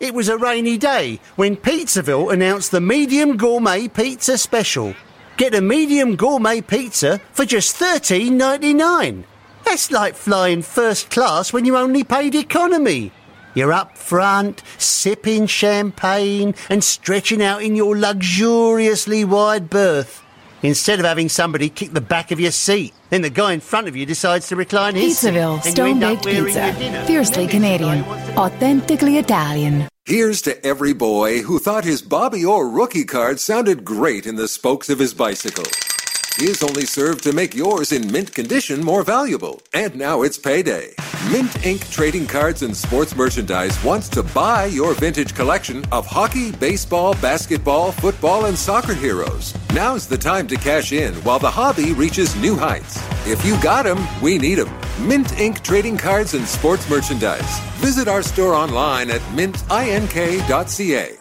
[0.01, 4.95] It was a rainy day when Pizzaville announced the medium gourmet pizza special.
[5.37, 9.25] Get a medium gourmet pizza for just thirteen ninety nine.
[9.63, 13.11] That's like flying first class when you only paid economy.
[13.53, 20.23] You're up front, sipping champagne and stretching out in your luxuriously wide berth.
[20.63, 23.87] Instead of having somebody kick the back of your seat, then the guy in front
[23.87, 26.73] of you decides to recline his seat, Pizzaville and Stone Baked Pizza.
[27.07, 28.03] Fiercely Canadian.
[28.37, 29.87] Authentically Italian.
[30.05, 34.47] Here's to every boy who thought his Bobby Orr rookie card sounded great in the
[34.47, 35.65] spokes of his bicycle.
[36.37, 39.61] His only served to make yours in mint condition more valuable.
[39.73, 40.95] And now it's payday.
[41.29, 41.91] Mint Inc.
[41.91, 47.91] Trading Cards and Sports Merchandise wants to buy your vintage collection of hockey, baseball, basketball,
[47.91, 49.53] football, and soccer heroes.
[49.73, 52.97] Now's the time to cash in while the hobby reaches new heights.
[53.27, 54.69] If you got 'em, we need 'em.
[55.05, 55.61] Mint Inc.
[55.63, 57.59] Trading Cards and Sports Merchandise.
[57.81, 61.20] Visit our store online at mintink.ca.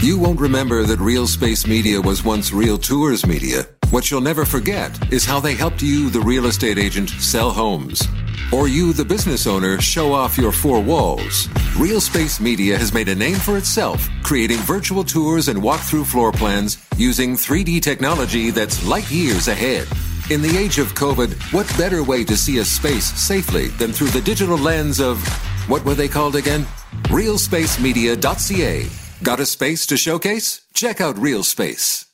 [0.00, 3.66] You won't remember that Real Space Media was once Real Tours Media.
[3.90, 8.06] What you'll never forget is how they helped you, the real estate agent, sell homes.
[8.52, 11.48] Or you, the business owner, show off your four walls.
[11.76, 16.30] Real Space Media has made a name for itself, creating virtual tours and walkthrough floor
[16.30, 19.88] plans using 3D technology that's light years ahead.
[20.30, 24.10] In the age of COVID, what better way to see a space safely than through
[24.10, 25.20] the digital lens of,
[25.68, 26.64] what were they called again?
[27.06, 29.07] RealSpaceMedia.ca.
[29.20, 30.62] Got a space to showcase?
[30.72, 32.06] Check out Real Space.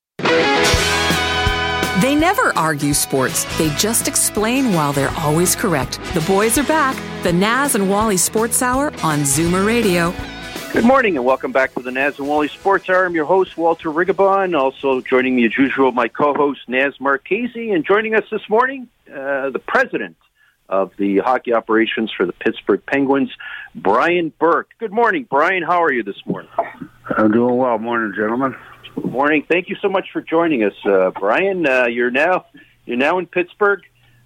[2.01, 3.45] They never argue sports.
[3.59, 6.01] They just explain while they're always correct.
[6.15, 6.97] The boys are back.
[7.23, 10.15] The Naz and Wally Sports Hour on Zoomer Radio.
[10.73, 13.05] Good morning and welcome back to the Naz and Wally Sports Hour.
[13.05, 14.59] I'm your host, Walter Rigobon.
[14.59, 17.71] Also joining me as usual, my co-host, Naz Marchese.
[17.71, 20.17] And joining us this morning, uh, the president
[20.71, 23.31] of the hockey operations for the Pittsburgh Penguins,
[23.75, 24.71] Brian Burke.
[24.79, 25.63] Good morning, Brian.
[25.63, 26.51] How are you this morning?
[27.07, 27.79] I'm doing well.
[27.79, 28.57] Morning, gentlemen.
[28.95, 29.45] Good morning.
[29.47, 31.67] Thank you so much for joining us, uh, Brian.
[31.67, 32.47] Uh, you're now
[32.87, 33.83] you're now in Pittsburgh.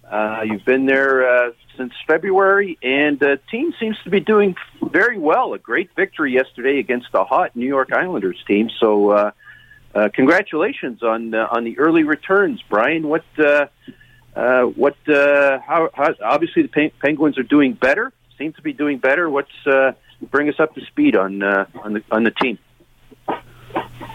[0.09, 5.17] Uh, you've been there uh, since February, and the team seems to be doing very
[5.17, 5.53] well.
[5.53, 8.69] A great victory yesterday against the hot New York Islanders team.
[8.79, 9.31] So, uh,
[9.93, 13.09] uh, congratulations on on the early returns, Brian.
[13.09, 18.13] What what how, how obviously the Pen- Penguins are doing better.
[18.37, 19.29] Seem to be doing better.
[19.29, 19.51] What's
[20.31, 22.57] bring us up to speed on on the on the team?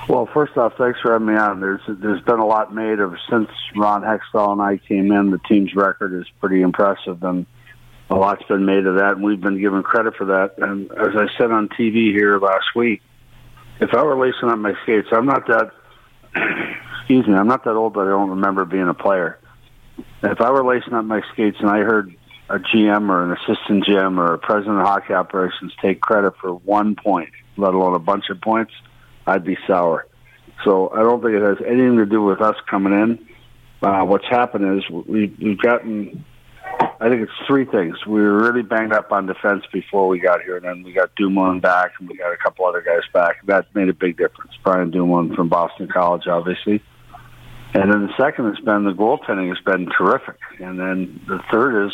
[0.09, 1.61] Well, first off, thanks for having me on.
[1.61, 5.31] There's there's been a lot made of since Ron Hextall and I came in.
[5.31, 7.47] The team's record is pretty impressive, and
[8.11, 10.59] a lot's been made of that, and we've been given credit for that.
[10.59, 13.01] And as I said on TV here last week,
[13.81, 15.71] if I were lacing up my skates, I'm not that.
[17.01, 19.39] excuse me, I'm not that old, but I don't remember being a player.
[20.23, 22.15] If I were lacing up my skates and I heard
[22.49, 26.55] a GM or an assistant GM or a president of hockey operations take credit for
[26.55, 28.73] one point, let alone a bunch of points,
[29.27, 30.07] I'd be sour.
[30.65, 33.29] So I don't think it has anything to do with us coming in.
[33.83, 36.25] Uh, what's happened is we, we've gotten,
[37.01, 37.97] I think it's three things.
[38.07, 41.15] We were really banged up on defense before we got here, and then we got
[41.17, 43.45] Dumoulin back, and we got a couple other guys back.
[43.47, 44.53] That made a big difference.
[44.63, 46.83] Brian Dumoulin from Boston College, obviously.
[47.75, 50.39] And then the second has been the goaltending has been terrific.
[50.61, 51.93] And then the third is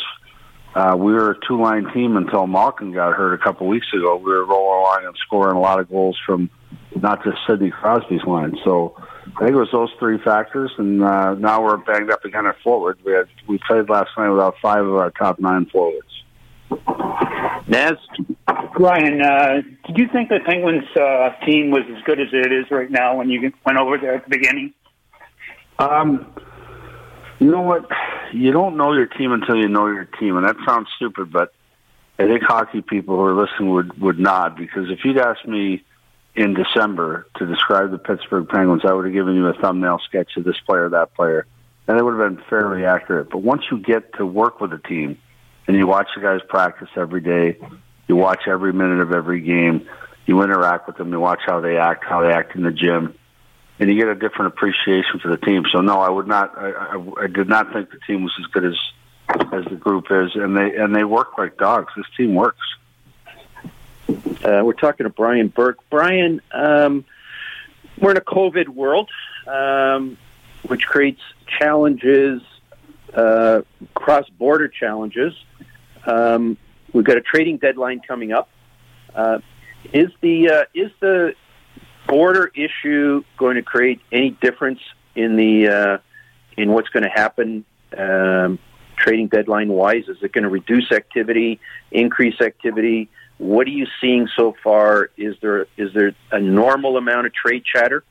[0.73, 4.15] uh, we were a two-line team until Malkin got hurt a couple weeks ago.
[4.17, 6.49] We were rolling along and scoring a lot of goals from
[6.95, 8.57] not just Sidney Crosby's line.
[8.63, 8.95] So
[9.35, 12.59] I think it was those three factors, and uh, now we're banged up again at
[12.63, 12.99] forward.
[13.05, 16.07] We had we played last night without five of our top nine forwards.
[17.67, 17.97] Naz,
[18.75, 22.71] Brian, uh, did you think the Penguins uh, team was as good as it is
[22.71, 24.73] right now when you went over there at the beginning?
[25.79, 26.33] Um,
[27.41, 27.89] you know what?
[28.33, 31.51] You don't know your team until you know your team, and that sounds stupid, but
[32.19, 35.83] I think hockey people who are listening would would nod because if you'd asked me
[36.35, 40.37] in December to describe the Pittsburgh Penguins, I would have given you a thumbnail sketch
[40.37, 41.47] of this player, that player,
[41.87, 43.31] and it would have been fairly accurate.
[43.31, 45.17] But once you get to work with a team
[45.67, 47.57] and you watch the guys practice every day,
[48.07, 49.89] you watch every minute of every game,
[50.27, 53.15] you interact with them, you watch how they act, how they act in the gym,
[53.81, 55.65] and you get a different appreciation for the team.
[55.71, 56.55] So no, I would not.
[56.55, 58.77] I, I, I did not think the team was as good as
[59.51, 61.91] as the group is, and they and they work like dogs.
[61.97, 62.61] This team works.
[64.07, 65.79] Uh, we're talking to Brian Burke.
[65.89, 67.05] Brian, um,
[67.99, 69.09] we're in a COVID world,
[69.47, 70.17] um,
[70.67, 71.21] which creates
[71.59, 72.41] challenges,
[73.13, 73.61] uh,
[73.95, 75.33] cross-border challenges.
[76.05, 76.57] Um,
[76.93, 78.49] we've got a trading deadline coming up.
[79.15, 79.39] Uh,
[79.91, 81.33] is the uh, is the
[82.11, 84.81] border issue going to create any difference
[85.15, 85.97] in the uh,
[86.57, 87.63] in what's going to happen
[87.97, 88.59] um,
[88.97, 90.03] trading deadline wise?
[90.09, 93.09] Is it going to reduce activity, increase activity?
[93.37, 95.09] What are you seeing so far?
[95.15, 98.03] Is there is there a normal amount of trade chatter?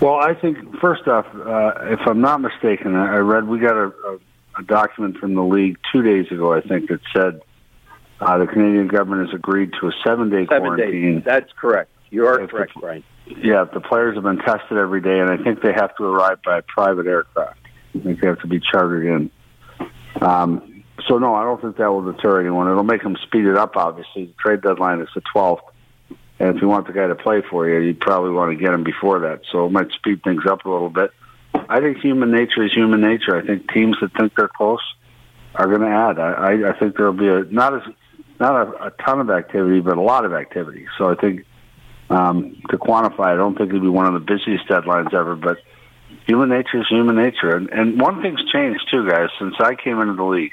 [0.00, 3.86] Well, I think first off, uh, if I'm not mistaken, I read we got a,
[3.86, 4.18] a,
[4.60, 6.54] a document from the league two days ago.
[6.54, 7.40] I think that said
[8.20, 11.14] uh, the Canadian government has agreed to a seven-day Seven quarantine.
[11.16, 11.24] days.
[11.24, 11.90] That's correct.
[12.16, 13.04] You are correct, the- Brian.
[13.26, 16.38] Yeah, the players have been tested every day, and I think they have to arrive
[16.42, 17.58] by private aircraft.
[17.94, 19.30] I think they have to be chartered in.
[20.22, 22.70] Um, so no, I don't think that will deter anyone.
[22.70, 23.76] It'll make them speed it up.
[23.76, 25.60] Obviously, the trade deadline is the 12th,
[26.38, 28.72] And if you want the guy to play for you, you probably want to get
[28.72, 29.40] him before that.
[29.52, 31.10] So it might speed things up a little bit.
[31.68, 33.36] I think human nature is human nature.
[33.36, 34.80] I think teams that think they're close
[35.54, 36.18] are going to add.
[36.18, 37.82] I, I, I think there'll be a not as
[38.40, 40.86] not a, a ton of activity, but a lot of activity.
[40.96, 41.44] So I think
[42.10, 45.58] um, to quantify, I don't think it'll be one of the busiest deadlines ever, but
[46.26, 47.56] human nature is human nature.
[47.56, 50.52] And, and one thing's changed too, guys, since I came into the league.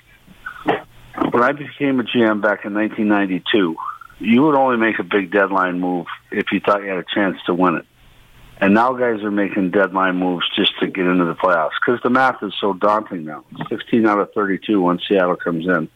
[1.31, 3.75] When I became a GM back in 1992,
[4.19, 7.37] you would only make a big deadline move if you thought you had a chance
[7.45, 7.85] to win it.
[8.59, 12.09] And now guys are making deadline moves just to get into the playoffs because the
[12.09, 13.43] math is so daunting now.
[13.69, 15.89] 16 out of 32 when Seattle comes in.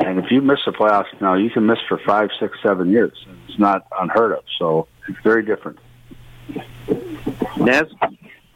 [0.00, 3.12] And if you miss the playoffs now, you can miss for five, six, seven years.
[3.48, 4.44] It's not unheard of.
[4.58, 5.78] So it's very different.
[7.58, 7.86] Naz?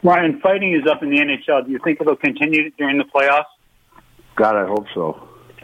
[0.01, 1.65] Brian, fighting is up in the NHL.
[1.65, 3.45] Do you think it'll continue during the playoffs?
[4.35, 5.27] God, I hope so.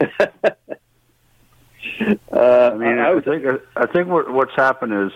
[2.32, 3.44] uh, I mean, I, think
[3.76, 5.12] I think what, what's happened is,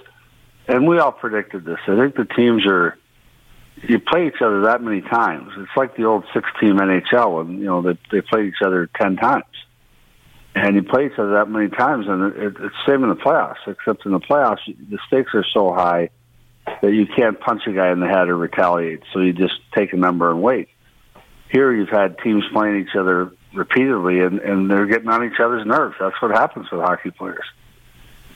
[0.69, 1.79] and we all predicted this.
[1.87, 2.99] I think the teams are
[3.83, 5.53] you play each other that many times.
[5.59, 9.17] It's like the old six-team NHL, and you know they they play each other ten
[9.17, 9.45] times,
[10.57, 13.59] and you play each other that many times, and it, it's same in the playoffs.
[13.67, 16.09] Except in the playoffs, the stakes are so high
[16.81, 19.03] that you can't punch a guy in the head or retaliate.
[19.13, 20.71] So you just take a number and wait.
[21.51, 25.67] Here, you've had teams playing each other repeatedly, and, and they're getting on each other's
[25.67, 25.97] nerves.
[26.01, 27.45] That's what happens with hockey players.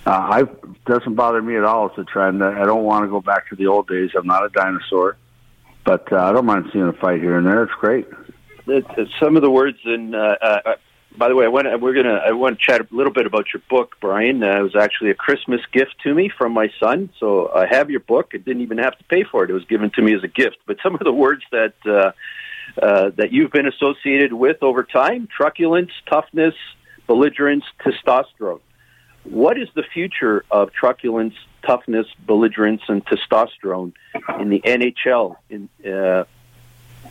[0.04, 0.42] Uh, I
[0.86, 1.88] doesn't bother me at all.
[1.88, 2.44] It's a trend.
[2.44, 4.10] I don't want to go back to the old days.
[4.14, 5.16] I'm not a dinosaur,
[5.84, 7.62] but uh, I don't mind seeing a fight here and there.
[7.64, 8.06] It's great.
[8.66, 10.14] It's, some of the words in.
[10.14, 10.74] Uh, uh,
[11.16, 13.46] by the way, I want we're gonna I want to chat a little bit about
[13.52, 14.42] your book, Brian.
[14.42, 17.90] Uh, it was actually a Christmas gift to me from my son, so I have
[17.90, 18.30] your book.
[18.34, 20.28] I didn't even have to pay for it; it was given to me as a
[20.28, 20.58] gift.
[20.66, 22.12] But some of the words that uh,
[22.80, 26.54] uh, that you've been associated with over time: truculence, toughness,
[27.06, 28.60] belligerence, testosterone.
[29.24, 31.34] What is the future of truculence,
[31.66, 33.92] toughness, belligerence, and testosterone
[34.38, 36.24] in the NHL in uh,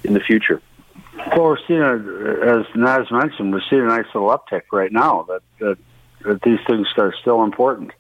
[0.04, 0.62] in the future?
[1.28, 4.92] Well, we're seeing, a, uh, as Naz mentioned, we're seeing a nice little uptick right
[4.92, 5.78] now that, that
[6.22, 7.92] that these things are still important.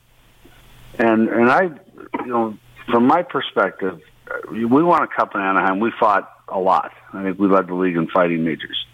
[0.98, 2.58] And and I, you know,
[2.90, 5.80] from my perspective, uh, we won a cup in Anaheim.
[5.80, 6.92] We fought a lot.
[7.14, 8.86] I think we led the league in fighting majors.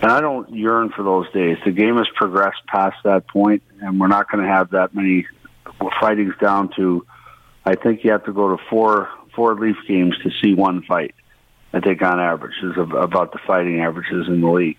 [0.00, 1.58] And I don't yearn for those days.
[1.64, 5.26] The game has progressed past that point, and we're not going to have that many
[6.00, 7.04] fightings down to.
[7.64, 11.14] I think you have to go to four four Leaf games to see one fight.
[11.72, 14.78] I think on average is about the fighting averages in the league.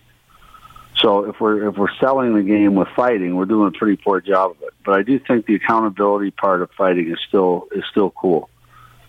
[0.98, 4.20] So if we're if we're selling the game with fighting, we're doing a pretty poor
[4.20, 4.74] job of it.
[4.84, 8.50] But I do think the accountability part of fighting is still is still cool.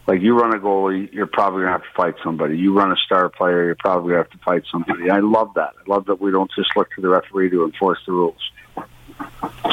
[0.06, 2.58] Like you run a goalie, you're probably gonna have to fight somebody.
[2.58, 5.10] You run a star player, you're probably gonna have to fight somebody.
[5.10, 5.72] I love that.
[5.78, 8.50] I love that we don't just look to the referee to enforce the rules.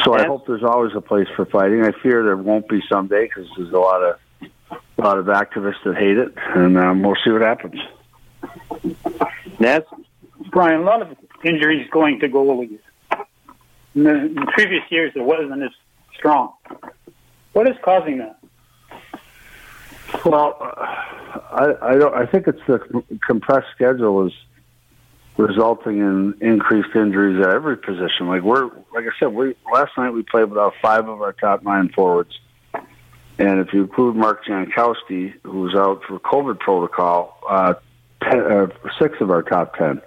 [0.04, 1.84] So I hope there's always a place for fighting.
[1.84, 4.18] I fear there won't be someday because there's a lot of
[4.98, 7.80] a lot of activists that hate it, and um, we'll see what happens.
[9.58, 9.82] Naz?
[10.50, 12.78] Brian, a lot of injuries going to goalies.
[13.94, 15.70] In the, in previous years, it wasn't as
[16.16, 16.52] strong.
[17.52, 18.38] What is causing that?
[20.24, 22.14] Well, I, I don't.
[22.14, 22.78] I think it's the
[23.26, 24.32] compressed schedule is
[25.36, 28.26] resulting in increased injuries at every position.
[28.26, 31.62] Like we're, like I said, we last night we played without five of our top
[31.62, 32.38] nine forwards,
[33.38, 37.74] and if you include Mark Jankowski, who's out for COVID protocol, uh,
[38.22, 38.66] ten, uh,
[38.98, 40.00] six of our top ten.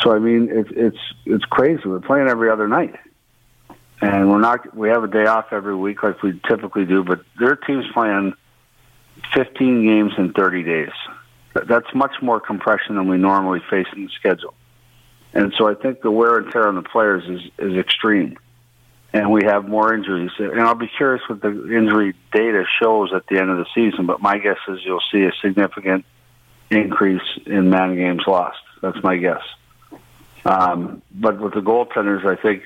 [0.00, 1.82] So I mean, it's it's it's crazy.
[1.86, 2.94] We're playing every other night,
[4.00, 4.76] and we're not.
[4.76, 8.34] We have a day off every week like we typically do, but their team's playing
[9.34, 10.92] 15 games in 30 days.
[11.68, 14.54] That's much more compression than we normally face in the schedule.
[15.32, 18.38] And so I think the wear and tear on the players is, is extreme.
[19.12, 20.30] And we have more injuries.
[20.38, 24.06] And I'll be curious what the injury data shows at the end of the season,
[24.06, 26.04] but my guess is you'll see a significant
[26.70, 28.58] increase in man games lost.
[28.82, 29.42] That's my guess.
[30.44, 32.62] Um, but with the goaltenders, I think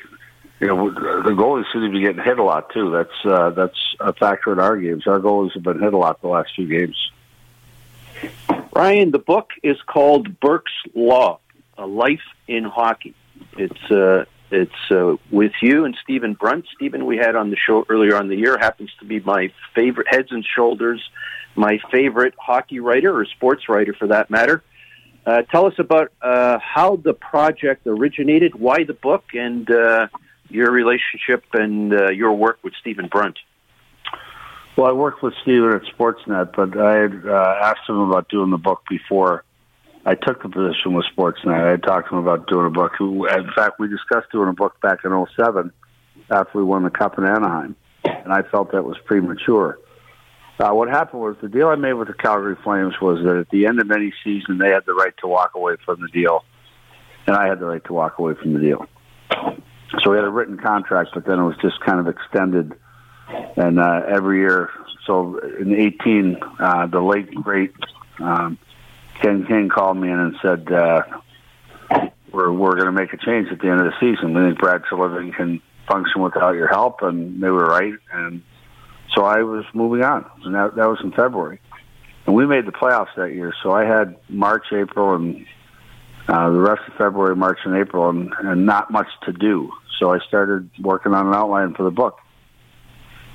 [0.60, 2.90] you know the goalies seem to be getting hit a lot too.
[2.90, 5.06] That's uh, that's a factor in our games.
[5.06, 7.10] Our goalies have been hit a lot the last few games.
[8.72, 11.40] Brian, the book is called Burke's Law:
[11.78, 13.14] A Life in Hockey.
[13.56, 16.66] It's uh, it's uh, with you and Stephen Brunt.
[16.74, 20.08] Stephen, we had on the show earlier on the year, happens to be my favorite,
[20.10, 21.02] heads and shoulders,
[21.54, 24.62] my favorite hockey writer or sports writer for that matter.
[25.26, 30.08] Uh, tell us about uh, how the project originated, why the book, and uh,
[30.48, 33.38] your relationship and uh, your work with Stephen Brunt.
[34.76, 38.50] Well, I worked with Stephen at Sportsnet, but I had uh, asked him about doing
[38.50, 39.44] the book before
[40.06, 41.52] I took the position with Sportsnet.
[41.52, 42.92] I had talked to him about doing a book.
[42.98, 45.70] In fact, we discussed doing a book back in 07
[46.30, 47.76] after we won the Cup in Anaheim.
[48.04, 49.78] and I felt that was premature.
[50.60, 53.48] Uh, what happened was the deal I made with the Calgary Flames was that at
[53.48, 56.44] the end of any season, they had the right to walk away from the deal,
[57.26, 58.86] and I had the right to walk away from the deal.
[60.02, 62.74] So we had a written contract, but then it was just kind of extended,
[63.56, 64.68] and uh, every year.
[65.06, 67.72] So in '18, uh, the late great
[68.18, 68.58] um,
[69.22, 71.04] Ken King called me in and said, uh,
[72.32, 74.34] "We're we're going to make a change at the end of the season.
[74.34, 77.94] We think Brad Treliving can function without your help," and they were right.
[78.12, 78.42] And
[79.14, 81.60] so I was moving on, and that that was in February,
[82.26, 83.52] and we made the playoffs that year.
[83.62, 85.46] So I had March, April, and
[86.28, 89.70] uh, the rest of February, March, and April, and, and not much to do.
[89.98, 92.18] So I started working on an outline for the book.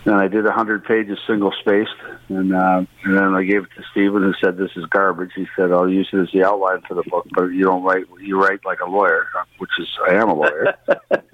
[0.06, 1.90] And I did a hundred pages single spaced,
[2.30, 5.32] and uh, and then I gave it to Stephen, who said this is garbage.
[5.36, 8.06] He said I'll use it as the outline for the book, but you don't write
[8.22, 9.28] you write like a lawyer,
[9.58, 10.76] which is I am a lawyer.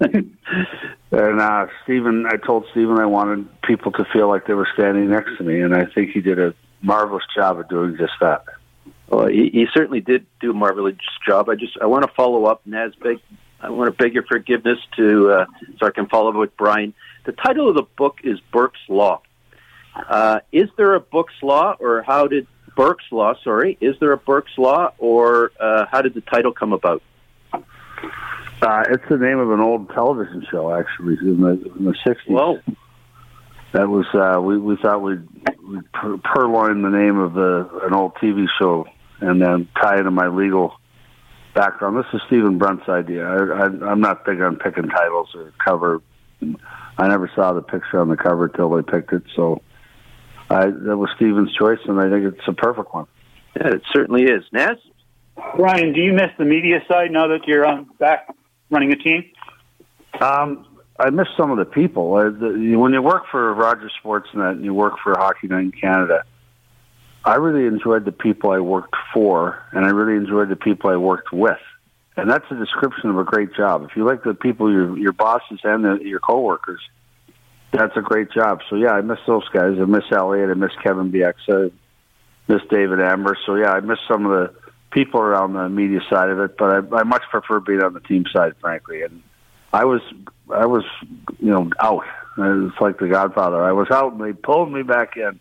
[0.00, 5.10] and uh, Stephen, I told Stephen I wanted people to feel like they were standing
[5.10, 8.44] next to me, and I think he did a marvelous job of doing just that.
[9.08, 10.96] Well, he, he certainly did do a marvelous
[11.26, 11.50] job.
[11.50, 12.94] I just I want to follow up, Naz.
[13.02, 13.20] Beg,
[13.60, 15.46] I want to beg your forgiveness to uh,
[15.78, 16.94] so I can follow up with Brian.
[17.24, 19.22] The title of the book is Burke's Law.
[19.94, 22.46] Uh, is there a Burke's Law, or how did
[22.76, 23.34] Burke's Law?
[23.44, 27.02] Sorry, is there a Burke's Law, or uh, how did the title come about?
[27.52, 32.32] Uh, it's the name of an old television show, actually, in the in the sixties.
[32.32, 32.60] Whoa.
[33.72, 35.26] That was uh, we we thought we'd,
[35.68, 38.86] we'd purloin the name of the an old TV show
[39.20, 40.74] and then tie into my legal
[41.54, 41.96] background.
[41.96, 43.26] This is Stephen Brunt's idea.
[43.26, 46.00] I, I, I'm not big on picking titles or cover.
[46.98, 49.62] I never saw the picture on the cover till they picked it, so
[50.50, 53.06] I, that was Stephen's choice, and I think it's a perfect one.
[53.56, 54.44] Yeah, it certainly is.
[54.52, 54.78] Naz?
[55.56, 58.34] Brian, do you miss the media side now that you're on back
[58.70, 59.24] running a team?
[60.20, 60.66] Um,
[60.98, 62.14] I miss some of the people.
[62.14, 65.72] Uh, the, when you work for Rogers Sportsnet and you work for Hockey Night in
[65.72, 66.24] Canada,
[67.24, 70.96] I really enjoyed the people I worked for, and I really enjoyed the people I
[70.96, 71.58] worked with.
[72.16, 73.84] And that's a description of a great job.
[73.84, 76.80] If you like the people, your your bosses and the, your coworkers,
[77.72, 78.60] that's a great job.
[78.68, 79.78] So yeah, I miss those guys.
[79.80, 80.50] I miss Elliot.
[80.50, 81.70] I miss Kevin Bieksa.
[81.70, 83.36] I miss David Amber.
[83.46, 84.54] So yeah, I miss some of the
[84.90, 86.58] people around the media side of it.
[86.58, 89.02] But I, I much prefer being on the team side, frankly.
[89.02, 89.22] And
[89.72, 90.02] I was
[90.52, 90.84] I was
[91.38, 92.04] you know out.
[92.36, 93.62] It's like the Godfather.
[93.62, 95.40] I was out, and they pulled me back in.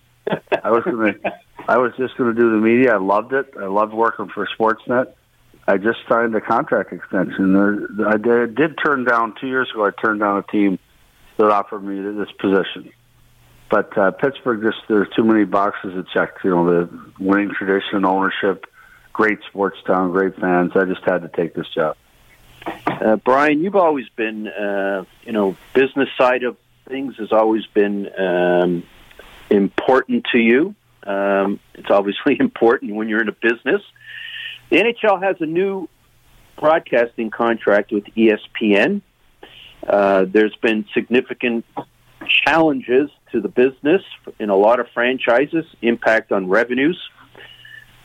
[0.63, 1.15] I was gonna.
[1.67, 2.95] I was just going to do the media.
[2.95, 3.53] I loved it.
[3.59, 5.13] I loved working for Sportsnet.
[5.67, 8.05] I just signed a contract extension.
[8.07, 9.85] I did, did turn down two years ago.
[9.85, 10.79] I turned down a team
[11.37, 12.91] that offered me this position,
[13.69, 16.35] but uh, Pittsburgh just there's too many boxes to check.
[16.43, 18.65] You know, the winning tradition, ownership,
[19.13, 20.71] great sports town, great fans.
[20.75, 21.95] I just had to take this job.
[22.85, 26.57] Uh, Brian, you've always been, uh, you know, business side of
[26.87, 28.83] things has always been um,
[29.49, 30.75] important to you.
[31.03, 33.81] Um, it's obviously important when you're in a business.
[34.71, 35.89] The NHL has a new
[36.57, 39.01] broadcasting contract with ESPN.
[39.85, 41.65] Uh, there's been significant
[42.45, 44.01] challenges to the business
[44.39, 46.97] in a lot of franchises, impact on revenues.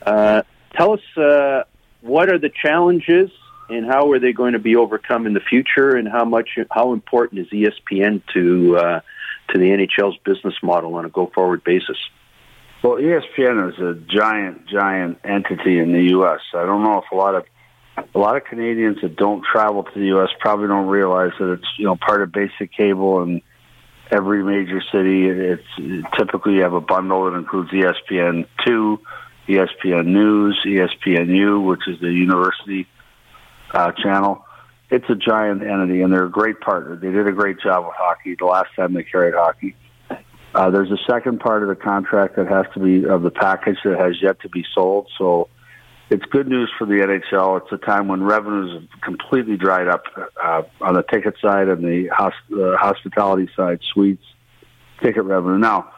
[0.05, 0.41] Uh,
[0.75, 1.63] tell us uh,
[2.01, 3.31] what are the challenges
[3.69, 6.91] and how are they going to be overcome in the future, and how much how
[6.91, 8.99] important is ESPN to uh,
[9.49, 11.97] to the NHL's business model on a go forward basis?
[12.83, 16.41] Well, ESPN is a giant, giant entity in the U.S.
[16.53, 17.45] I don't know if a lot of
[18.13, 20.29] a lot of Canadians that don't travel to the U.S.
[20.39, 23.41] probably don't realize that it's you know part of basic cable in
[24.11, 25.27] every major city.
[25.27, 28.99] It's typically you have a bundle that includes ESPN two,
[29.47, 32.87] ESPN News, ESPNU, which is the university
[33.71, 34.45] uh, channel.
[34.89, 36.95] It's a giant entity, and they're a great partner.
[36.95, 39.75] They did a great job with hockey the last time they carried hockey.
[40.57, 43.77] Uh, there's a second part of the contract that has to be of the package
[43.85, 45.07] that has yet to be sold.
[45.15, 45.49] So
[46.09, 47.61] it's good news for the NHL.
[47.61, 50.05] It's a time when revenues have completely dried up
[50.43, 52.31] uh, on the ticket side and the uh,
[52.75, 54.23] hospitality side, suites,
[54.99, 55.59] ticket revenue.
[55.59, 55.91] Now,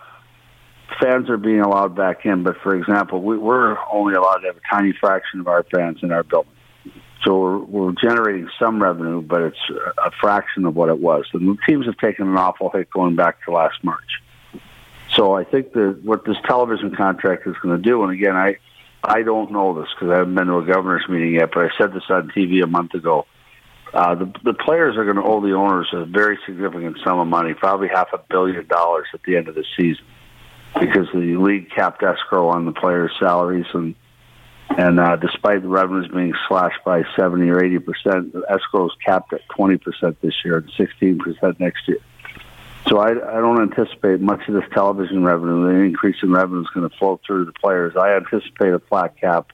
[1.02, 4.58] fans are being allowed back in, but for example, we, we're only allowed to have
[4.58, 6.52] a tiny fraction of our fans in our building.
[7.24, 9.72] So we're, we're generating some revenue, but it's
[10.04, 11.24] a fraction of what it was.
[11.32, 14.20] And the teams have taken an awful hit going back to last March.
[15.16, 18.58] So I think that what this television contract is going to do, and again, I
[19.04, 21.70] I don't know this because I haven't been to a governor's meeting yet, but I
[21.78, 23.26] said this on TV a month ago.
[23.94, 27.28] Uh, the the players are going to owe the owners a very significant sum of
[27.28, 30.06] money, probably half a billion dollars at the end of the season,
[30.80, 33.96] because the league capped escrow on the players' salaries, and
[34.78, 38.96] and uh, despite the revenues being slashed by seventy or eighty percent, the escrow is
[39.04, 41.98] capped at twenty percent this year and sixteen percent next year.
[42.90, 45.68] So I, I don't anticipate much of this television revenue.
[45.68, 47.96] The increase in revenue is going to flow through the players.
[47.96, 49.52] I anticipate a flat cap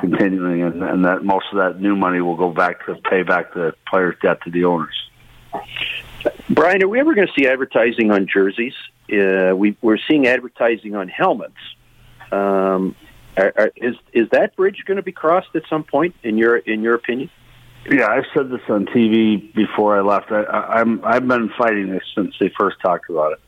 [0.00, 3.54] continuing, and, and that most of that new money will go back to pay back
[3.54, 4.96] the players' debt to the owners.
[6.50, 8.74] Brian, are we ever going to see advertising on jerseys?
[9.12, 11.54] Uh, we, we're seeing advertising on helmets.
[12.32, 12.96] Um,
[13.36, 16.16] are, are, is is that bridge going to be crossed at some point?
[16.24, 17.30] In your in your opinion?
[17.90, 20.32] Yeah, I've said this on TV before I left.
[20.32, 23.40] I, I, I'm I've been fighting this since they first talked about it.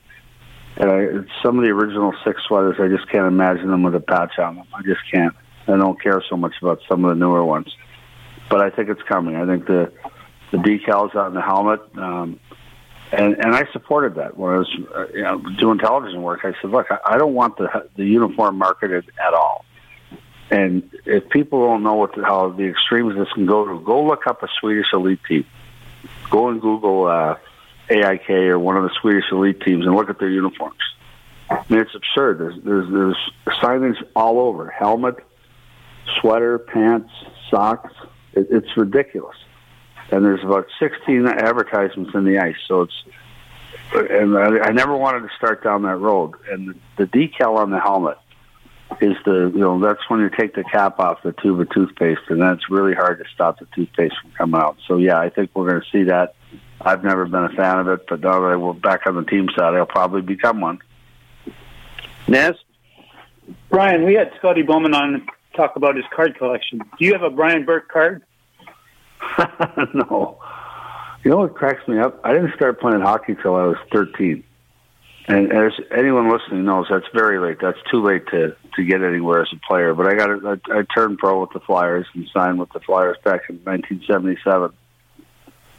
[0.76, 1.06] And I,
[1.42, 4.56] some of the original six sweaters, I just can't imagine them with a patch on
[4.56, 4.66] them.
[4.72, 5.34] I just can't.
[5.66, 7.74] I don't care so much about some of the newer ones,
[8.48, 9.34] but I think it's coming.
[9.34, 9.92] I think the
[10.52, 12.38] the decals on the helmet, um,
[13.10, 16.40] and and I supported that when I was uh, you know, doing television work.
[16.44, 19.64] I said, look, I, I don't want the the uniform marketed at all.
[20.50, 24.04] And if people don't know what the, how the extremes this can go to, go
[24.04, 25.44] look up a Swedish elite team.
[26.30, 27.36] Go and Google uh,
[27.90, 30.78] AIK or one of the Swedish elite teams and look at their uniforms.
[31.50, 32.38] I mean, it's absurd.
[32.38, 33.30] There's there's, there's
[33.62, 35.16] signage all over: helmet,
[36.20, 37.10] sweater, pants,
[37.50, 37.92] socks.
[38.34, 39.36] It, it's ridiculous.
[40.10, 43.04] And there's about 16 advertisements in the ice, so it's.
[43.92, 46.34] And I, I never wanted to start down that road.
[46.50, 48.18] And the decal on the helmet
[49.00, 52.22] is the you know that's when you take the cap off the tube of toothpaste,
[52.28, 54.76] and that's really hard to stop the toothpaste from coming out.
[54.86, 56.34] So yeah, I think we're going to see that.
[56.80, 59.48] I've never been a fan of it, but now that we're back on the team
[59.56, 60.78] side, I'll probably become one.
[62.28, 62.54] Naz,
[63.68, 65.26] Brian, we had Scotty Bowman on
[65.56, 66.78] talk about his card collection.
[66.78, 68.22] Do you have a Brian Burke card?
[69.94, 70.38] no.
[71.24, 72.20] You know what cracks me up?
[72.22, 74.44] I didn't start playing hockey till I was 13.
[75.28, 77.58] And as anyone listening knows, that's very late.
[77.60, 79.94] That's too late to to get anywhere as a player.
[79.94, 83.18] But I got I, I turned pro with the Flyers and signed with the Flyers
[83.22, 84.72] back in 1977.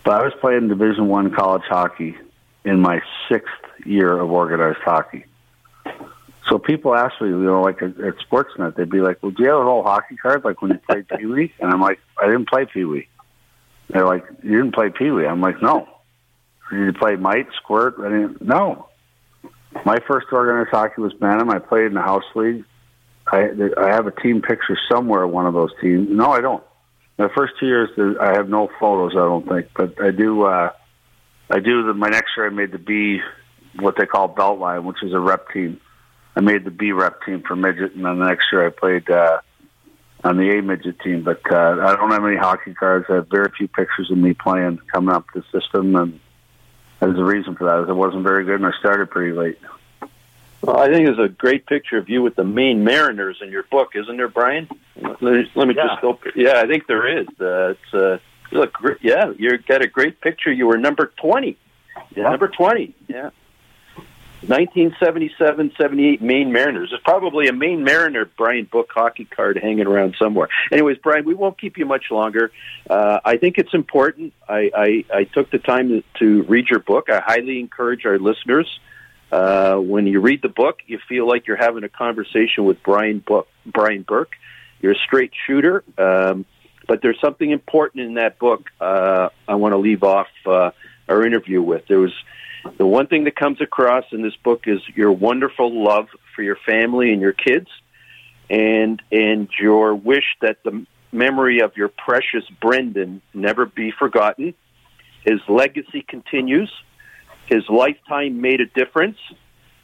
[0.03, 2.15] But I was playing Division One college hockey
[2.63, 3.51] in my sixth
[3.85, 5.25] year of organized hockey.
[6.47, 9.43] So people ask me, you know, like at, at Sportsnet, they'd be like, "Well, do
[9.43, 11.99] you have a whole hockey card like when you played Pee Wee?" And I'm like,
[12.21, 13.07] "I didn't play Pee Wee."
[13.89, 15.87] They're like, "You didn't play Pee Wee?" I'm like, "No."
[16.69, 17.95] Did you play Mite, Squirt?
[17.99, 18.41] I didn't.
[18.41, 18.88] No.
[19.85, 21.49] My first organized hockey was Bantam.
[21.49, 22.65] I played in the house league.
[23.27, 25.27] I I have a team picture somewhere.
[25.27, 26.07] One of those teams.
[26.09, 26.63] No, I don't.
[27.17, 27.89] The first two years,
[28.19, 29.11] I have no photos.
[29.13, 30.43] I don't think, but I do.
[30.43, 30.71] uh
[31.51, 31.85] I do.
[31.85, 33.19] The, my next year, I made the B,
[33.79, 35.79] what they call Beltline, which is a rep team.
[36.35, 39.09] I made the B rep team for midget, and then the next year I played
[39.09, 39.41] uh,
[40.23, 41.23] on the A midget team.
[41.23, 43.05] But uh, I don't have any hockey cards.
[43.09, 46.19] I have very few pictures of me playing coming up the system, and
[46.99, 47.83] there's a reason for that.
[47.83, 49.59] Is I wasn't very good, and I started pretty late.
[50.61, 53.63] Well, I think there's a great picture of you with the Maine Mariners in your
[53.63, 54.67] book, isn't there, Brian?
[55.01, 55.87] Let me, let me Yeah.
[55.87, 56.19] just go.
[56.35, 57.27] Yeah, I think there is.
[57.39, 58.17] Uh, it's uh,
[58.51, 58.77] you look.
[59.01, 60.51] Yeah, you got a great picture.
[60.51, 61.57] You were number twenty.
[62.15, 62.23] Yeah.
[62.23, 62.93] Number twenty.
[63.07, 63.29] Yeah.
[64.45, 66.89] 1977-78 Maine Mariners.
[66.91, 70.47] There's probably a Maine Mariner Brian Book hockey card hanging around somewhere.
[70.71, 72.51] Anyways, Brian, we won't keep you much longer.
[72.89, 74.33] Uh, I think it's important.
[74.47, 77.09] I, I, I took the time to, to read your book.
[77.09, 78.79] I highly encourage our listeners.
[79.31, 83.19] Uh, when you read the book, you feel like you're having a conversation with Brian
[83.19, 84.35] Book, Brian Burke.
[84.81, 86.45] You're a straight shooter, um,
[86.87, 88.69] but there's something important in that book.
[88.79, 90.71] Uh, I want to leave off uh,
[91.07, 91.85] our interview with.
[91.87, 92.13] There was
[92.77, 96.57] the one thing that comes across in this book is your wonderful love for your
[96.65, 97.67] family and your kids,
[98.49, 104.53] and and your wish that the memory of your precious Brendan never be forgotten.
[105.23, 106.71] His legacy continues.
[107.47, 109.17] His lifetime made a difference.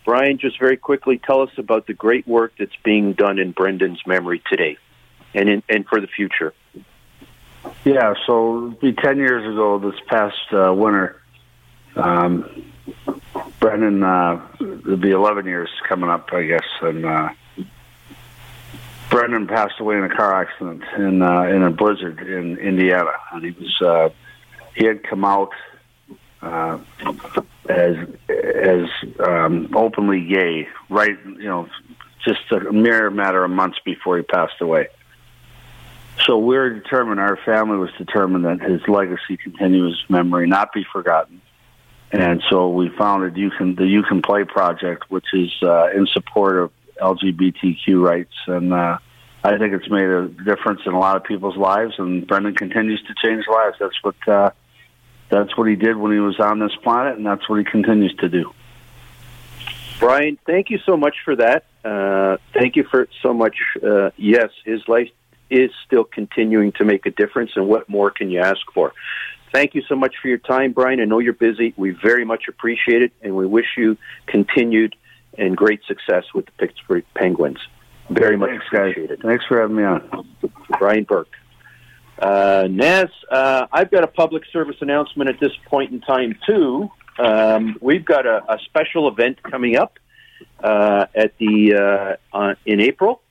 [0.05, 4.01] Brian, just very quickly tell us about the great work that's being done in Brendan's
[4.05, 4.77] memory today,
[5.33, 6.53] and in, and for the future.
[7.83, 11.21] Yeah, so it'd be 10 years ago this past uh, winter.
[11.95, 12.71] Um,
[13.59, 16.65] Brendan, uh, it'll be 11 years coming up, I guess.
[16.81, 17.29] And uh,
[19.09, 23.11] Brendan passed away in a car accident in uh, in a blizzard in Indiana.
[23.31, 24.09] And he was, uh,
[24.75, 25.51] he had come out
[26.41, 26.79] uh,
[27.69, 27.95] as
[28.29, 28.89] as
[29.25, 31.17] um, openly gay, right?
[31.25, 31.67] You know,
[32.25, 34.87] just a mere matter of months before he passed away.
[36.25, 40.85] So we're determined, our family was determined that his legacy continue, his memory not be
[40.91, 41.41] forgotten.
[42.17, 46.07] And so we founded you can the You Can Play project, which is uh, in
[46.07, 48.97] support of LGBTQ rights, and uh,
[49.43, 51.95] I think it's made a difference in a lot of people's lives.
[51.97, 53.77] And Brendan continues to change lives.
[53.79, 54.51] That's what uh,
[55.29, 58.15] that's what he did when he was on this planet, and that's what he continues
[58.21, 58.53] to do.
[59.99, 61.65] Brian, thank you so much for that.
[61.83, 63.57] Uh, thank you for so much.
[63.83, 65.09] Uh, yes, his life
[65.49, 68.93] is still continuing to make a difference, and what more can you ask for?
[69.55, 70.99] Thank you so much for your time, Brian.
[70.99, 71.73] I know you're busy.
[71.77, 73.97] We very much appreciate it, and we wish you
[74.27, 74.95] continued
[75.37, 77.59] and great success with the Pittsburgh Penguins.
[78.09, 78.91] Very much Thanks, guys.
[78.91, 79.21] appreciated.
[79.21, 80.27] Thanks for having me on.
[80.77, 81.31] Brian Burke.
[82.19, 86.89] Uh, Naz, uh, I've got a public service announcement at this point in time, too.
[87.17, 89.99] Um, we've got a, a special event coming up
[90.61, 93.21] uh, at the uh, uh, in April,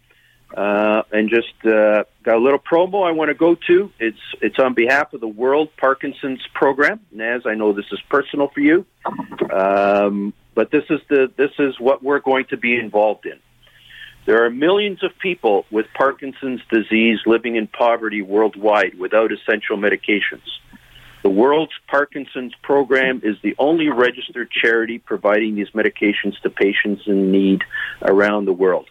[0.56, 3.92] uh, and just uh, got a little promo I want to go to.
[4.00, 7.00] It's it's on behalf of the World Parkinson's Program.
[7.12, 8.86] Naz, I know this is personal for you,
[9.52, 13.38] um, but this is the this is what we're going to be involved in.
[14.26, 20.48] There are millions of people with Parkinson's disease living in poverty worldwide without essential medications.
[21.22, 27.30] The World's Parkinson's Program is the only registered charity providing these medications to patients in
[27.30, 27.64] need
[28.02, 28.88] around the world.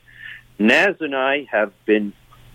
[0.60, 2.14] Naz and I have been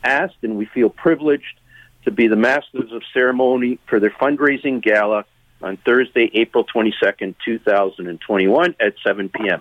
[0.09, 1.61] asked, and we feel privileged,
[2.05, 5.25] to be the masters of ceremony for their fundraising gala
[5.61, 9.61] on Thursday, April 22nd, 2021 at 7 p.m.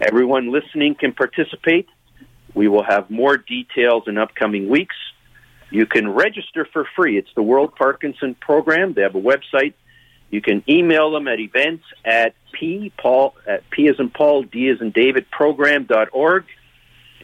[0.00, 1.88] Everyone listening can participate.
[2.54, 4.96] We will have more details in upcoming weeks.
[5.70, 7.18] You can register for free.
[7.18, 8.94] It's the World Parkinson Program.
[8.94, 9.74] They have a website.
[10.30, 14.68] You can email them at events at p paul at p as in Paul d
[14.68, 16.44] as in David program.org.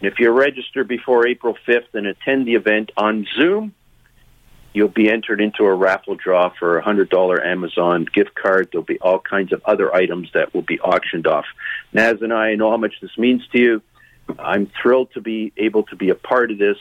[0.00, 3.74] And if you register before April 5th and attend the event on Zoom,
[4.72, 8.68] you'll be entered into a raffle draw for a hundred dollar Amazon gift card.
[8.72, 11.46] There'll be all kinds of other items that will be auctioned off.
[11.92, 13.82] Naz and I know how much this means to you.
[14.38, 16.76] I'm thrilled to be able to be a part of this.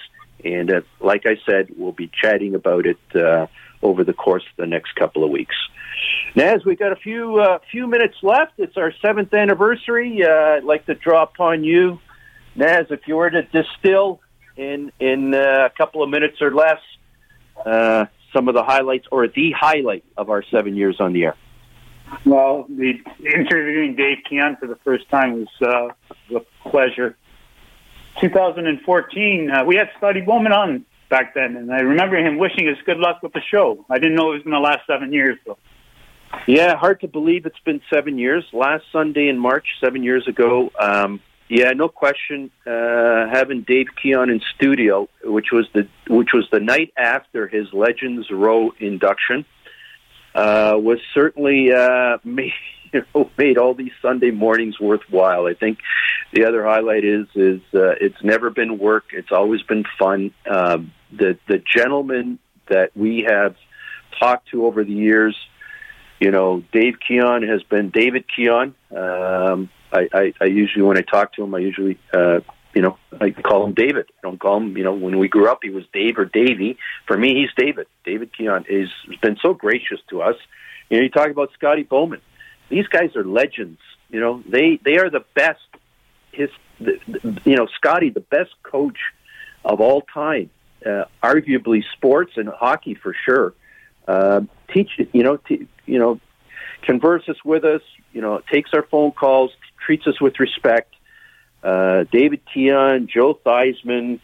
[0.46, 3.48] And uh, like I said, we'll be chatting about it uh,
[3.82, 5.56] over the course of the next couple of weeks.
[6.36, 8.54] Naz, we've got a few uh, few minutes left.
[8.58, 10.24] It's our seventh anniversary.
[10.24, 12.00] Uh, I'd like to draw upon you,
[12.56, 14.20] Naz, if you were to distill
[14.58, 16.80] in in uh, a couple of minutes or less
[17.66, 21.36] uh, some of the highlights or the highlight of our seven years on the air.
[22.26, 25.94] Well, the interviewing Dave Keon for the first time was
[26.32, 27.16] uh, a pleasure.
[28.20, 32.78] 2014, uh, we had Scotty Bowman on back then, and I remember him wishing us
[32.86, 33.86] good luck with the show.
[33.90, 35.58] I didn't know it was going to last seven years, though.
[36.48, 38.46] Yeah, hard to believe it's been seven years.
[38.54, 40.72] Last Sunday in March, seven years ago.
[40.80, 42.52] Um, yeah, no question.
[42.66, 47.74] Uh, having Dave Keon in studio, which was the which was the night after his
[47.74, 49.46] Legends Row induction,
[50.36, 52.54] uh, was certainly uh, made
[52.94, 55.48] you know made all these Sunday mornings worthwhile.
[55.48, 55.80] I think
[56.34, 59.06] the other highlight is is uh, it's never been work.
[59.12, 60.32] It's always been fun.
[60.48, 62.38] Um, the the gentleman
[62.68, 63.56] that we have
[64.20, 65.36] talked to over the years,
[66.20, 68.76] you know, Dave Keon has been David Keon.
[68.96, 72.40] Um, I, I, I usually when I talk to him, I usually uh,
[72.74, 74.06] you know I call him David.
[74.18, 76.78] I don't call him you know when we grew up he was Dave or Davy.
[77.08, 77.88] For me, he's David.
[78.06, 78.90] David Keon has
[79.22, 80.36] been so gracious to us.
[80.90, 82.22] You know, you talk about Scotty Bowman.
[82.70, 83.80] These guys are legends.
[84.10, 85.60] You know, they they are the best.
[86.32, 88.98] His, the, the, you know, Scotty, the best coach
[89.66, 90.50] of all time,
[90.86, 93.54] uh, arguably sports and hockey for sure.
[94.08, 94.42] Uh,
[94.74, 96.20] teach you know, t- you know,
[96.84, 97.82] converses with us.
[98.14, 99.52] You know, takes our phone calls,
[99.90, 100.94] treats us with respect.
[101.64, 104.20] Uh, David Keon, Joe Theismann,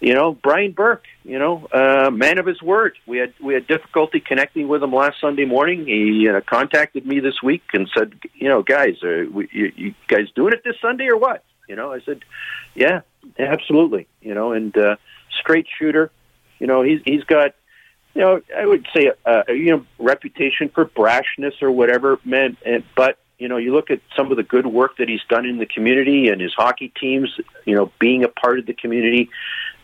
[0.00, 2.98] you know, Brian Burke, you know, uh, man of his word.
[3.06, 5.86] We had we had difficulty connecting with him last Sunday morning.
[5.86, 9.94] He uh, contacted me this week and said, you know, guys, are we, you, you
[10.08, 11.44] guys doing it this Sunday or what?
[11.68, 12.24] You know, I said,
[12.74, 13.02] yeah,
[13.38, 14.08] absolutely.
[14.20, 14.96] You know, and uh,
[15.40, 16.10] straight shooter.
[16.58, 17.54] You know, he's he's got,
[18.14, 22.56] you know, I would say, uh, you know, reputation for brashness or whatever, man.
[22.66, 25.44] And, but you know, you look at some of the good work that he's done
[25.44, 27.28] in the community and his hockey teams,
[27.66, 29.28] you know, being a part of the community,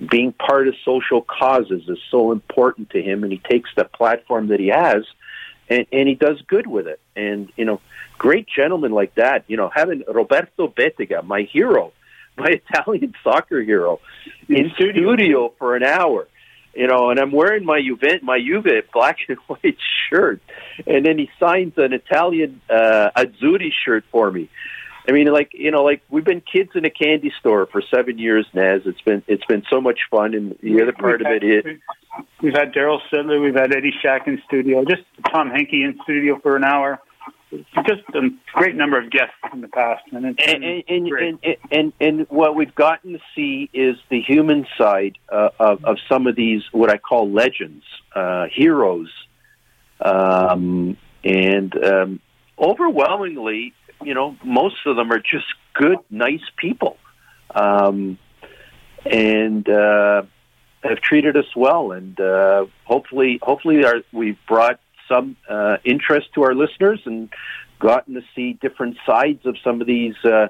[0.09, 3.23] being part of social causes is so important to him.
[3.23, 5.05] And he takes the platform that he has
[5.69, 7.01] and, and he does good with it.
[7.15, 7.83] And, you know,
[8.17, 11.93] great gentlemen like that, you know, having Roberto Bettega, my hero,
[12.39, 14.01] my Italian soccer hero,
[14.49, 16.29] in studio for an hour
[16.75, 20.41] you know, and I'm wearing my Juve, my Juve black and white shirt,
[20.87, 24.49] and then he signs an Italian uh, Azzurri shirt for me.
[25.09, 28.19] I mean, like you know, like we've been kids in a candy store for seven
[28.19, 28.83] years, Naz.
[28.85, 31.81] It's been it's been so much fun, and the other part of it is
[32.43, 35.03] We've had Daryl Sittler, we've had Eddie Shack in studio, just
[35.33, 37.01] Tom Henke in studio for an hour.
[37.85, 41.93] Just a great number of guests in the past, and and been and, and, and
[42.01, 46.37] and what we've gotten to see is the human side uh, of of some of
[46.37, 47.85] these what I call legends,
[48.15, 49.11] uh, heroes,
[50.01, 52.21] um, and um,
[52.57, 53.75] overwhelmingly,
[54.05, 56.99] you know, most of them are just good, nice people,
[57.53, 58.17] um,
[59.05, 60.23] and uh,
[60.85, 64.79] have treated us well, and uh, hopefully, hopefully, our, we've brought
[65.11, 67.29] some uh, interest to our listeners and
[67.79, 70.15] gotten to see different sides of some of these.
[70.25, 70.49] Uh,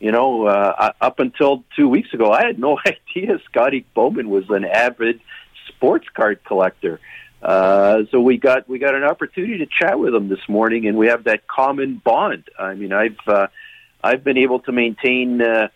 [0.00, 4.44] you know, uh, up until two weeks ago, I had no idea Scotty Bowman was
[4.48, 5.20] an avid
[5.68, 7.00] sports card collector.
[7.42, 10.96] Uh, so we got we got an opportunity to chat with him this morning, and
[10.96, 12.44] we have that common bond.
[12.58, 13.46] I mean, I've uh,
[14.02, 15.68] I've been able to maintain uh,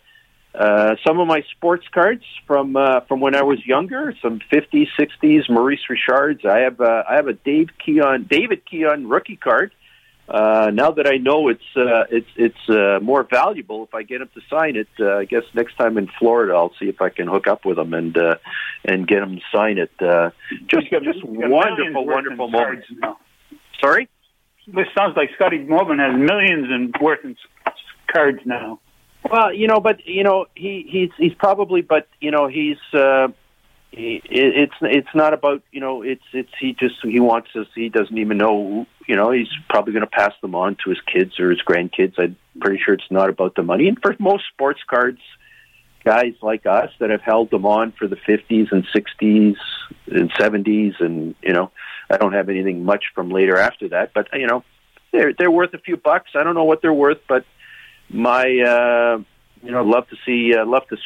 [0.53, 4.87] uh, some of my sports cards from uh, from when I was younger, some 50s,
[4.99, 6.45] 60s Maurice Richards.
[6.45, 9.71] I have uh, I have a Dave Keon David Keon rookie card
[10.27, 14.21] uh, now that I know it's uh, it's it's uh, more valuable if I get
[14.21, 17.09] him to sign it, uh, I guess next time in Florida I'll see if I
[17.09, 18.35] can hook up with him and uh,
[18.85, 19.91] and get him to sign it.
[20.01, 20.29] Uh,
[20.67, 22.87] just got, just wonderful, wonderful moments.
[23.81, 24.07] Sorry.
[24.65, 27.35] This sounds like Scotty Bowman has millions in worth in
[28.07, 28.79] cards now.
[29.33, 32.77] Well, you know, but you know, he he's he's probably, but you know, he's.
[32.93, 33.29] Uh,
[33.95, 38.17] it's it's not about you know it's it's he just he wants us he doesn't
[38.17, 41.51] even know you know he's probably going to pass them on to his kids or
[41.51, 45.19] his grandkids i'm pretty sure it's not about the money and for most sports cards
[46.03, 49.57] guys like us that have held them on for the 50s and 60s
[50.07, 51.69] and 70s and you know
[52.09, 54.63] i don't have anything much from later after that but you know
[55.11, 57.45] they're they're worth a few bucks i don't know what they're worth but
[58.13, 59.21] my uh
[59.63, 60.97] you know love to see uh, love to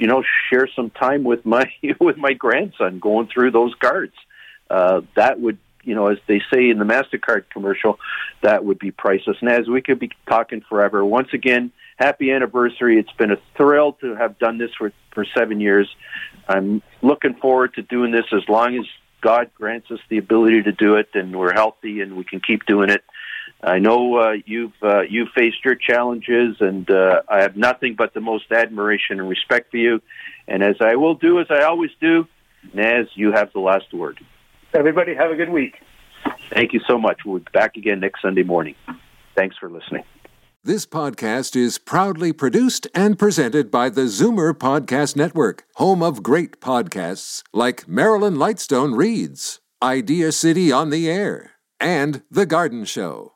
[0.00, 1.70] you know share some time with my
[2.00, 4.14] with my grandson going through those cards.
[4.70, 7.98] Uh, that would you know as they say in the Mastercard commercial,
[8.42, 9.36] that would be priceless.
[9.40, 11.04] And as we could be talking forever.
[11.04, 12.98] Once again, happy anniversary!
[12.98, 15.88] It's been a thrill to have done this for for seven years.
[16.48, 18.86] I'm looking forward to doing this as long as
[19.20, 22.66] God grants us the ability to do it, and we're healthy and we can keep
[22.66, 23.04] doing it.
[23.62, 28.12] I know uh, you've uh, you've faced your challenges, and uh, I have nothing but
[28.12, 30.02] the most admiration and respect for you.
[30.48, 32.26] And as I will do, as I always do,
[32.74, 34.18] Naz, you have the last word.
[34.74, 35.76] Everybody, have a good week.
[36.50, 37.20] Thank you so much.
[37.24, 38.74] We'll be back again next Sunday morning.
[39.36, 40.04] Thanks for listening.
[40.64, 46.60] This podcast is proudly produced and presented by the Zoomer Podcast Network, home of great
[46.60, 53.31] podcasts like Marilyn Lightstone Reads, Idea City on the Air, and The Garden Show.